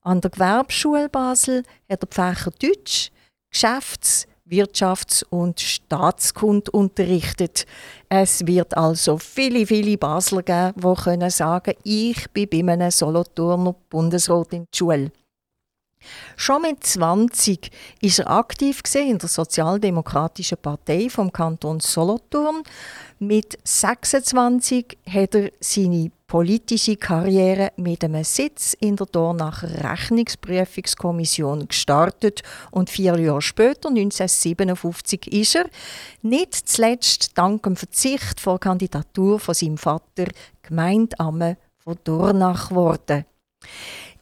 An 0.02 0.22
der 0.22 0.32
Gewerbeschule 0.32 1.10
Basel 1.10 1.64
hat 1.90 2.04
er 2.04 2.08
Fächer 2.10 2.52
Deutsch, 2.60 3.12
Geschäfts-, 3.52 4.28
Wirtschafts- 4.50 5.24
und 5.30 5.60
Staatskunde 5.60 6.72
unterrichtet. 6.72 7.66
Es 8.10 8.46
wird 8.48 8.76
also 8.76 9.18
viele, 9.18 9.66
viele 9.66 9.98
Basler 9.98 10.44
geben, 10.44 10.74
die 10.76 11.02
können 11.02 11.30
sagen, 11.30 11.76
ich 11.84 12.30
bin 12.32 12.50
bei 12.50 12.74
einem 12.74 12.92
Solothurner 12.92 13.76
Bundesrat 13.90 14.54
in 14.54 14.64
der 14.64 14.78
Schule. 14.78 15.12
Schon 16.36 16.62
mit 16.62 16.84
20 16.84 17.72
ist 18.02 18.20
er 18.20 18.30
aktiv 18.30 18.82
in 18.96 19.18
der 19.18 19.30
Sozialdemokratischen 19.30 20.58
Partei 20.58 21.10
vom 21.10 21.32
Kanton 21.32 21.80
Solothurn. 21.80 22.64
Mit 23.20 23.58
26 23.64 24.98
hat 25.06 25.36
er 25.36 25.52
seine 25.60 26.12
politische 26.30 26.96
Karriere 26.96 27.72
mit 27.76 28.04
einem 28.04 28.24
Sitz 28.24 28.74
in 28.80 28.96
der 28.96 29.08
Dornacher 29.08 29.68
Rechnungsprüfungskommission 29.84 31.68
gestartet 31.68 32.44
und 32.70 32.92
vier 32.92 33.20
Jahre 33.20 33.42
später, 33.42 33.90
1957, 33.90 35.28
ist 35.34 35.56
er, 35.56 35.66
nicht 36.22 36.54
zuletzt 36.54 37.32
dank 37.36 37.64
dem 37.64 37.76
Verzicht 37.76 38.40
vor 38.40 38.60
Kandidatur 38.60 39.40
von 39.40 39.56
seinem 39.56 39.78
Vater, 39.78 40.28
Gemeindamme 40.62 41.58
von 41.80 41.98
Dornach 42.04 42.70
geworden. 42.70 43.26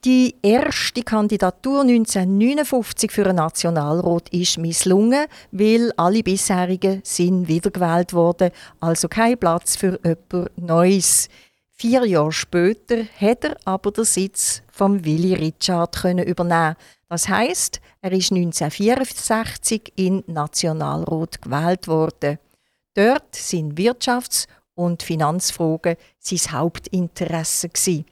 Die 0.05 0.35
erste 0.41 1.03
Kandidatur 1.03 1.81
1959 1.81 3.11
für 3.11 3.25
einen 3.25 3.35
Nationalrat 3.35 4.29
ist 4.29 4.57
misslungen, 4.57 5.25
weil 5.51 5.91
alle 5.97 6.23
bisherigen 6.23 7.01
sind 7.03 7.49
wiedergewählt 7.49 8.13
wurden, 8.13 8.51
also 8.79 9.09
kein 9.09 9.37
Platz 9.37 9.75
für 9.75 9.99
jemand 10.05 10.57
Neues. 10.57 11.27
Vier 11.79 12.05
Jahre 12.05 12.31
später 12.31 13.05
hat 13.21 13.43
er 13.43 13.55
aber 13.63 13.91
den 13.91 14.03
Sitz 14.03 14.63
von 14.71 15.05
Willy 15.05 15.35
Richard 15.35 15.95
übernehmen. 16.03 16.75
Das 17.07 17.29
heißt, 17.29 17.79
er 18.01 18.11
ist 18.13 18.31
1964 18.31 19.93
in 19.95 20.23
Nationalrat 20.25 21.39
gewählt 21.39 21.87
worden. 21.87 22.39
Dort 22.95 23.35
sind 23.35 23.77
Wirtschafts- 23.77 24.47
und 24.73 25.03
Finanzfragen 25.03 25.97
sein 26.17 26.51
Hauptinteresse 26.51 27.69
gewesen. 27.69 28.05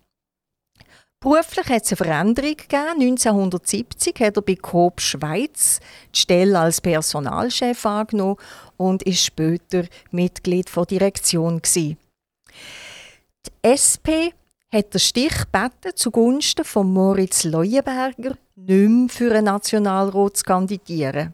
Beruflich 1.20 1.68
hat 1.68 1.86
es 1.86 1.89
eine 1.89 1.97
Veränderung 1.97 2.57
gegeben. 2.57 3.01
1970 3.01 4.20
hat 4.20 4.36
er 4.36 4.43
bei 4.43 4.57
Coop 4.57 5.01
Schweiz 5.01 5.80
die 6.13 6.20
Stelle 6.20 6.59
als 6.59 6.82
Personalchef 6.82 7.84
angenommen 7.84 8.38
und 8.78 9.01
ist 9.01 9.26
später 9.26 9.86
Mitglied 10.11 10.70
der 10.76 10.86
Direktion 10.86 11.63
gewesen. 11.63 11.97
Die 13.46 13.70
SP 13.70 14.34
hat 14.72 14.93
den 14.93 15.00
Stich 15.00 15.34
gebeten 15.38 15.96
zugunsten 15.96 16.66
von 16.66 16.91
Moritz 16.91 17.43
Leuenberger 17.43 18.38
nicht 18.56 18.89
mehr 18.89 19.10
für 19.10 19.32
einen 19.34 19.46
Nationalrat 19.46 20.38
zu 20.38 20.43
kandidieren. 20.43 21.34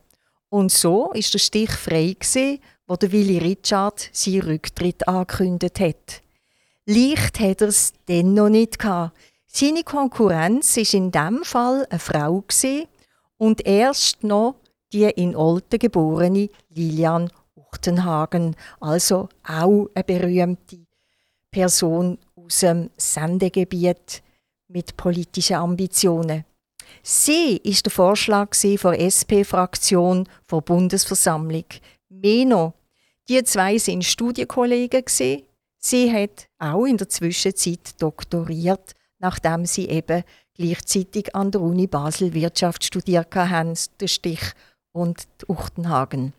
Und 0.50 0.72
so 0.72 1.12
ist 1.14 1.34
der 1.34 1.40
Stich 1.40 1.72
frei 1.72 2.16
gewesen, 2.20 2.60
wo 2.88 2.96
der 2.96 3.12
Willy 3.12 3.38
Richard 3.38 4.10
seinen 4.12 4.42
Rücktritt 4.42 5.08
angekündigt 5.08 5.80
hat. 5.80 6.22
Leicht 6.86 7.40
hat 7.40 7.62
er 7.62 7.70
es 7.70 7.94
dann 8.08 8.34
noch 8.34 8.50
nicht 8.50 8.80
gehabt. 8.80 9.18
Seine 9.48 9.84
Konkurrenz 9.84 10.78
ist 10.78 10.94
in 10.94 11.12
dem 11.12 11.44
Fall 11.44 11.88
eine 11.90 12.00
Frau 12.00 12.44
und 13.38 13.66
erst 13.66 14.24
noch 14.24 14.56
die 14.92 15.06
in 15.06 15.36
Olten 15.36 15.80
geborene 15.80 16.50
Lilian 16.70 17.32
Uchtenhagen, 17.56 18.56
also 18.80 19.30
auch 19.44 19.90
eine 19.94 20.04
berühmte 20.04 20.86
Person 21.52 22.18
aus 22.36 22.60
dem 22.60 22.90
Sendegebiet 22.98 24.24
mit 24.70 24.96
politischen 24.96 25.58
Ambitionen. 25.58 26.46
Sie 27.04 27.58
ist 27.58 27.86
der 27.86 27.92
Vorschlag 27.92 28.52
der 28.52 29.00
SP-Fraktion 29.00 30.28
der 30.50 30.62
Bundesversammlung. 30.62 31.66
Meno, 32.10 32.74
die 33.28 33.44
zwei 33.44 33.78
sind 33.78 34.06
Studienkollegen 34.06 35.04
Sie 35.84 36.14
hat 36.14 36.48
auch 36.60 36.86
in 36.86 36.98
der 36.98 37.10
Zwischenzeit 37.10 38.00
doktoriert, 38.00 38.94
nachdem 39.20 39.66
sie 39.66 39.90
eben 39.90 40.24
gleichzeitig 40.54 41.36
an 41.36 41.52
der 41.52 41.62
Uni 41.62 41.88
Basel 41.88 42.34
Wirtschaft 42.34 42.84
studiert 42.84 43.36
haben, 43.36 43.74
der 44.00 44.08
Stich 44.08 44.54
und 44.92 45.28
Uchtenhagen. 45.48 46.34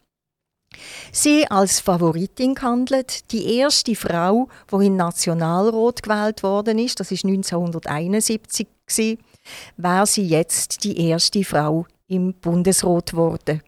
Sie 1.12 1.46
als 1.50 1.80
Favoritin 1.80 2.54
gehandelt, 2.54 3.30
die 3.32 3.58
erste 3.58 3.94
Frau, 3.94 4.48
die 4.70 4.86
in 4.86 4.96
Nationalrat 4.96 6.02
gewählt 6.02 6.42
worden 6.42 6.78
ist, 6.78 7.00
das 7.00 7.12
ist 7.12 7.24
1971 7.24 8.66
gewesen, 8.86 9.18
wäre 9.76 10.06
sie 10.06 10.26
jetzt 10.26 10.84
die 10.84 11.08
erste 11.08 11.44
Frau 11.44 11.86
im 12.08 12.34
Bundesrat 12.34 13.10
geworden. 13.10 13.62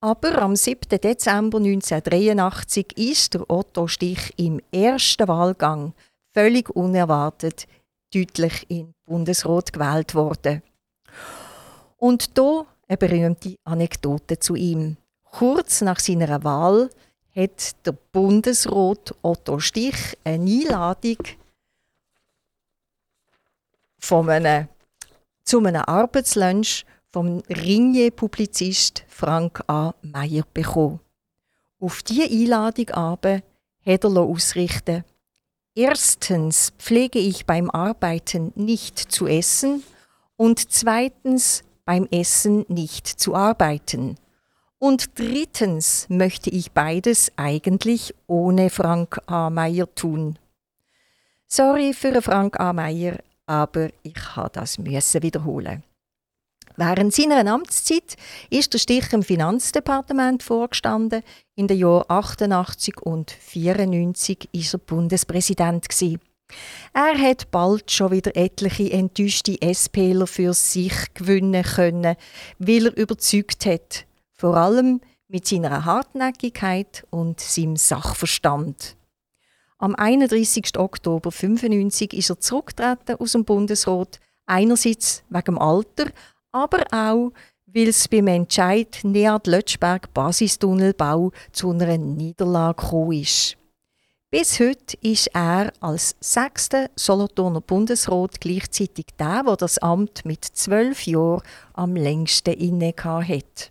Aber 0.00 0.42
am 0.42 0.56
7. 0.56 1.00
Dezember 1.00 1.58
1983 1.58 2.98
ist 2.98 3.34
der 3.34 3.48
Otto 3.48 3.86
Stich 3.86 4.32
im 4.36 4.60
ersten 4.72 5.28
Wahlgang 5.28 5.94
völlig 6.34 6.68
unerwartet 6.70 7.66
deutlich 8.12 8.66
in 8.68 8.94
Bundesrat 9.06 9.72
gewählt 9.72 10.14
worden. 10.14 10.62
Und 11.98 12.36
da 12.36 12.66
eine 12.88 12.98
berühmte 12.98 13.56
Anekdote 13.64 14.38
zu 14.38 14.56
ihm. 14.56 14.96
Kurz 15.32 15.80
nach 15.80 15.98
seiner 15.98 16.44
Wahl 16.44 16.90
hat 17.34 17.86
der 17.86 17.92
Bundesrat 17.92 19.14
Otto 19.22 19.58
Stich 19.58 20.18
eine 20.24 20.44
Einladung 20.44 21.16
von 23.98 24.28
einem, 24.28 24.68
zu 25.42 25.58
einem 25.58 25.82
Arbeitslunch 25.86 26.84
vom 27.10 27.38
Ringier-Publizist 27.48 29.04
Frank 29.08 29.64
A. 29.68 29.94
Meyer 30.02 30.44
bekommen. 30.52 31.00
Auf 31.80 32.02
diese 32.02 32.24
Einladung 32.24 32.90
aber 32.90 33.40
hat 33.86 34.04
er 34.04 34.16
ausrichten 34.18 35.02
Erstens 35.74 36.74
pflege 36.78 37.18
ich 37.18 37.46
beim 37.46 37.70
Arbeiten 37.70 38.52
nicht 38.54 38.98
zu 38.98 39.26
essen 39.26 39.82
und 40.36 40.70
zweitens 40.70 41.64
beim 41.86 42.06
Essen 42.10 42.66
nicht 42.68 43.06
zu 43.06 43.34
arbeiten. 43.34 44.18
Und 44.82 45.16
drittens 45.16 46.06
möchte 46.08 46.50
ich 46.50 46.72
beides 46.72 47.30
eigentlich 47.36 48.16
ohne 48.26 48.68
Frank 48.68 49.20
A. 49.26 49.48
Meyer 49.48 49.86
tun. 49.94 50.40
Sorry 51.46 51.92
für 51.92 52.20
Frank 52.20 52.58
A. 52.58 52.72
Meyer, 52.72 53.18
aber 53.46 53.90
ich 54.02 54.34
habe 54.34 54.50
das 54.52 54.78
müssen 54.78 55.22
wiederholen. 55.22 55.84
Während 56.76 57.14
seiner 57.14 57.46
Amtszeit 57.48 58.16
ist 58.50 58.74
der 58.74 58.80
Stich 58.80 59.12
im 59.12 59.22
Finanzdepartement 59.22 60.42
vorgestanden. 60.42 61.22
In 61.54 61.68
den 61.68 61.78
Jahren 61.78 62.06
88 62.08 63.02
und 63.02 63.30
94 63.30 64.48
ist 64.50 64.74
er 64.74 64.78
Bundespräsident 64.78 65.86
Er 66.92 67.18
hat 67.20 67.52
bald 67.52 67.88
schon 67.88 68.10
wieder 68.10 68.34
etliche 68.34 68.90
enttäuschte 68.90 69.56
SPler 69.72 70.26
für 70.26 70.52
sich 70.52 71.14
gewinnen 71.14 71.62
können, 71.62 72.16
weil 72.58 72.86
er 72.86 72.96
überzeugt 72.96 73.64
hat, 73.64 74.06
vor 74.42 74.56
allem 74.56 75.00
mit 75.28 75.46
seiner 75.46 75.84
Hartnäckigkeit 75.84 77.06
und 77.10 77.38
seinem 77.38 77.76
Sachverstand. 77.76 78.96
Am 79.78 79.94
31. 79.94 80.80
Oktober 80.80 81.28
1995 81.30 82.12
ist 82.12 82.30
er 82.30 82.40
zurückgetreten 82.40 83.20
aus 83.20 83.32
dem 83.32 83.44
Bundesrat, 83.44 84.18
einerseits 84.46 85.22
wegen 85.28 85.44
dem 85.44 85.58
Alter, 85.60 86.06
aber 86.50 86.82
auch, 86.90 87.30
weil 87.66 87.86
es 87.86 88.08
beim 88.08 88.26
Entscheid 88.26 88.98
näher 89.04 89.40
Lötschberg 89.46 90.12
Basistunnelbau 90.12 91.30
zu 91.52 91.70
einer 91.70 91.96
Niederlage 91.96 92.82
gekommen 92.82 93.12
ist. 93.12 93.56
Bis 94.28 94.58
heute 94.58 94.96
ist 95.02 95.28
er 95.34 95.72
als 95.78 96.16
sechster 96.18 96.90
Solothurner 96.96 97.60
Bundesrat 97.60 98.40
gleichzeitig 98.40 99.06
der, 99.20 99.44
der 99.44 99.56
das 99.56 99.78
Amt 99.78 100.24
mit 100.24 100.44
zwölf 100.44 101.06
Jahren 101.06 101.42
am 101.74 101.94
längsten 101.94 102.54
inne 102.54 102.92
hat. 102.92 103.70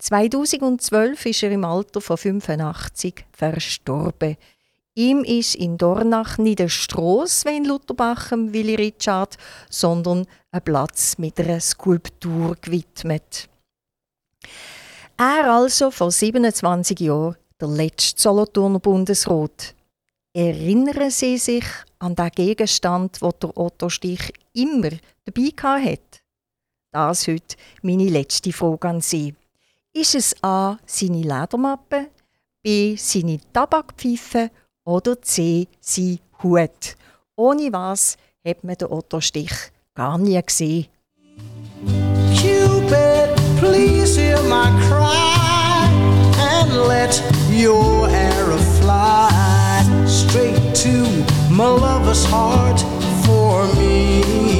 2012 0.00 1.26
ist 1.26 1.42
er 1.42 1.50
im 1.50 1.64
Alter 1.64 2.00
von 2.00 2.16
85 2.16 3.26
verstorben. 3.32 4.36
Ihm 4.94 5.22
ist 5.24 5.54
in 5.54 5.76
Dornach 5.76 6.38
nicht 6.38 6.58
der 6.58 6.68
Strasse 6.68 7.48
wie 7.48 7.58
in 7.58 7.64
Lutherbach 7.66 8.32
Willi 8.32 8.74
Richard, 8.74 9.36
sondern 9.68 10.26
ein 10.50 10.62
Platz 10.62 11.18
mit 11.18 11.38
einer 11.38 11.60
Skulptur 11.60 12.56
gewidmet. 12.60 13.48
Er 15.18 15.52
also 15.52 15.90
vor 15.90 16.10
27 16.10 16.98
Jahren 17.00 17.36
der 17.60 17.68
letzte 17.68 18.22
Solothurner 18.22 18.80
Bundesrat. 18.80 19.74
Erinnern 20.32 21.10
Sie 21.10 21.36
sich 21.36 21.64
an 21.98 22.14
den 22.14 22.30
Gegenstand, 22.30 23.20
wo 23.20 23.30
der 23.32 23.56
Otto 23.56 23.90
Stich 23.90 24.32
immer 24.54 24.90
dabei 25.24 25.50
hat? 25.84 26.22
Das 26.90 27.28
heute 27.28 27.56
meine 27.82 28.08
letzte 28.08 28.52
Frage 28.52 28.88
an 28.88 29.00
Sie. 29.00 29.34
Ist 29.92 30.14
es 30.14 30.36
A. 30.42 30.78
seine 30.86 31.22
Ledermappe, 31.22 32.10
B. 32.62 32.96
seine 32.96 33.40
Tabakpfeife 33.52 34.50
oder 34.84 35.20
C. 35.20 35.66
sein 35.80 36.18
Hut? 36.42 36.96
ohne 37.40 37.72
was 37.72 38.16
hat 38.44 38.62
man 38.64 38.76
den 38.76 38.88
Otto-Stich 38.88 39.72
gar 39.94 40.18
nie 40.18 40.40
gesehen. 40.42 40.86
Cupid, 42.36 43.34
please 43.58 44.16
hear 44.16 44.40
my 44.42 44.68
cry 44.86 45.88
and 46.38 46.70
let 46.86 47.22
your 47.50 48.08
arrow 48.08 48.58
fly 48.78 49.30
straight 50.06 50.74
to 50.74 51.06
my 51.50 51.64
lover's 51.66 52.24
heart 52.26 52.80
for 53.24 53.66
me. 53.78 54.59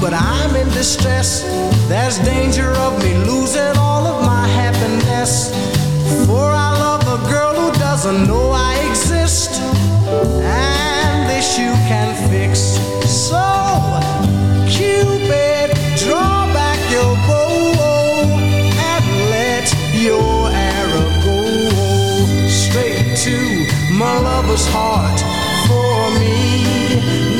But 0.00 0.12
I'm 0.12 0.54
in 0.56 0.68
distress. 0.68 1.42
There's 1.88 2.18
danger 2.18 2.70
of 2.70 3.02
me 3.02 3.16
losing 3.18 3.76
all 3.78 4.06
of 4.06 4.24
my 4.24 4.46
happiness. 4.46 5.50
For 6.26 6.46
I 6.50 6.70
love 6.84 7.02
a 7.02 7.30
girl 7.30 7.54
who 7.54 7.72
doesn't 7.78 8.26
know 8.26 8.50
I 8.50 8.74
exist. 8.90 9.60
And 10.42 11.28
this 11.30 11.58
you 11.58 11.72
can 11.90 12.08
fix. 12.30 12.60
So, 13.08 13.44
Cupid, 14.68 15.76
draw 16.02 16.46
back 16.52 16.78
your 16.90 17.14
bow 17.26 18.38
and 18.90 19.06
let 19.30 19.66
your 19.94 20.50
arrow 20.50 21.08
go 21.24 22.48
straight 22.48 23.16
to 23.24 23.36
my 23.94 24.18
lover's 24.18 24.66
heart 24.68 25.20
for 25.66 26.18
me. 26.20 27.35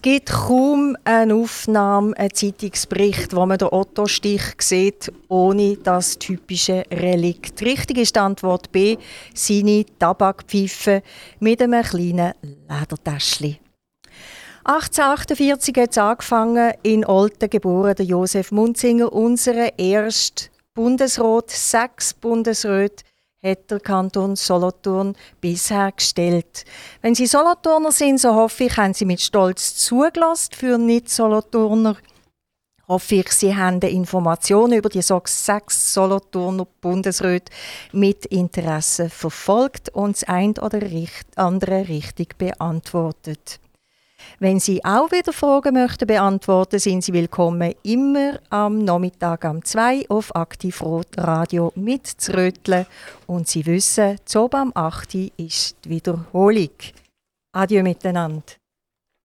Es 0.00 0.04
gibt 0.04 0.30
kaum 0.30 0.96
eine 1.04 1.34
Aufnahme, 1.34 2.16
einen 2.16 2.32
Zeitungsbericht, 2.32 3.36
wo 3.36 3.44
man 3.44 3.58
den 3.58 3.68
Otto-Stich 3.70 4.54
sieht, 4.58 5.12
ohne 5.28 5.76
das 5.76 6.18
typische 6.18 6.84
Relikt. 6.90 7.60
Richtig 7.60 7.98
ist 7.98 8.16
die 8.16 8.20
Antwort 8.20 8.72
B, 8.72 8.96
seine 9.34 9.84
Tabakpfeife 9.98 11.02
mit 11.40 11.60
einem 11.60 11.82
kleinen 11.82 12.32
Ledertäschchen. 12.66 13.58
1848 14.64 15.76
hat 15.76 15.90
es 15.90 15.98
angefangen, 15.98 16.72
in 16.82 17.04
Olten 17.04 17.50
geboren, 17.50 17.94
der 17.94 18.06
Josef 18.06 18.52
Munzinger, 18.52 19.12
unser 19.12 19.78
erster 19.78 20.46
Bundesrat. 20.72 21.50
Sechs 21.50 22.14
Bundesräte 22.14 23.04
hat 23.42 23.70
der 23.70 23.80
Kanton 23.80 24.36
Solothurn 24.36 25.16
bisher 25.40 25.92
gestellt. 25.92 26.64
Wenn 27.00 27.14
Sie 27.14 27.26
Solothurner 27.26 27.92
sind, 27.92 28.20
so 28.20 28.34
hoffe 28.34 28.64
ich, 28.64 28.76
haben 28.76 28.94
Sie 28.94 29.06
mit 29.06 29.20
Stolz 29.20 29.76
zugelassen 29.76 30.52
für 30.54 30.76
Nicht-Solothurner. 30.76 31.96
Hoffe 32.86 33.14
ich, 33.16 33.30
Sie 33.30 33.56
haben 33.56 33.80
Informationen 33.80 34.74
über 34.74 34.88
die 34.88 35.00
sechs 35.00 35.94
Solothurner 35.94 36.66
Bundesräte 36.80 37.52
mit 37.92 38.26
Interesse 38.26 39.08
verfolgt 39.08 39.90
und 39.90 40.16
das 40.16 40.24
ein 40.24 40.58
oder 40.58 40.82
andere 41.36 41.88
richtig 41.88 42.36
beantwortet. 42.36 43.59
Wenn 44.42 44.58
Sie 44.58 44.82
auch 44.86 45.12
wieder 45.12 45.34
Fragen 45.34 45.74
möchten 45.74 46.06
beantworten, 46.06 46.78
sind 46.78 47.04
Sie 47.04 47.12
willkommen 47.12 47.74
immer 47.82 48.40
am 48.48 48.78
Nachmittag 48.78 49.44
am 49.44 49.62
2 49.62 50.06
auf 50.08 50.34
Aktivrot 50.34 51.08
Radio 51.18 51.70
mit 51.74 52.06
zu 52.06 52.32
röteln. 52.32 52.86
Und 53.26 53.48
Sie 53.48 53.66
wissen, 53.66 54.16
zu 54.24 54.50
am 54.52 54.72
8 54.74 55.14
ist 55.36 55.76
die 55.84 55.90
Wiederholung. 55.90 56.70
Adieu 57.52 57.82
miteinander. 57.82 58.59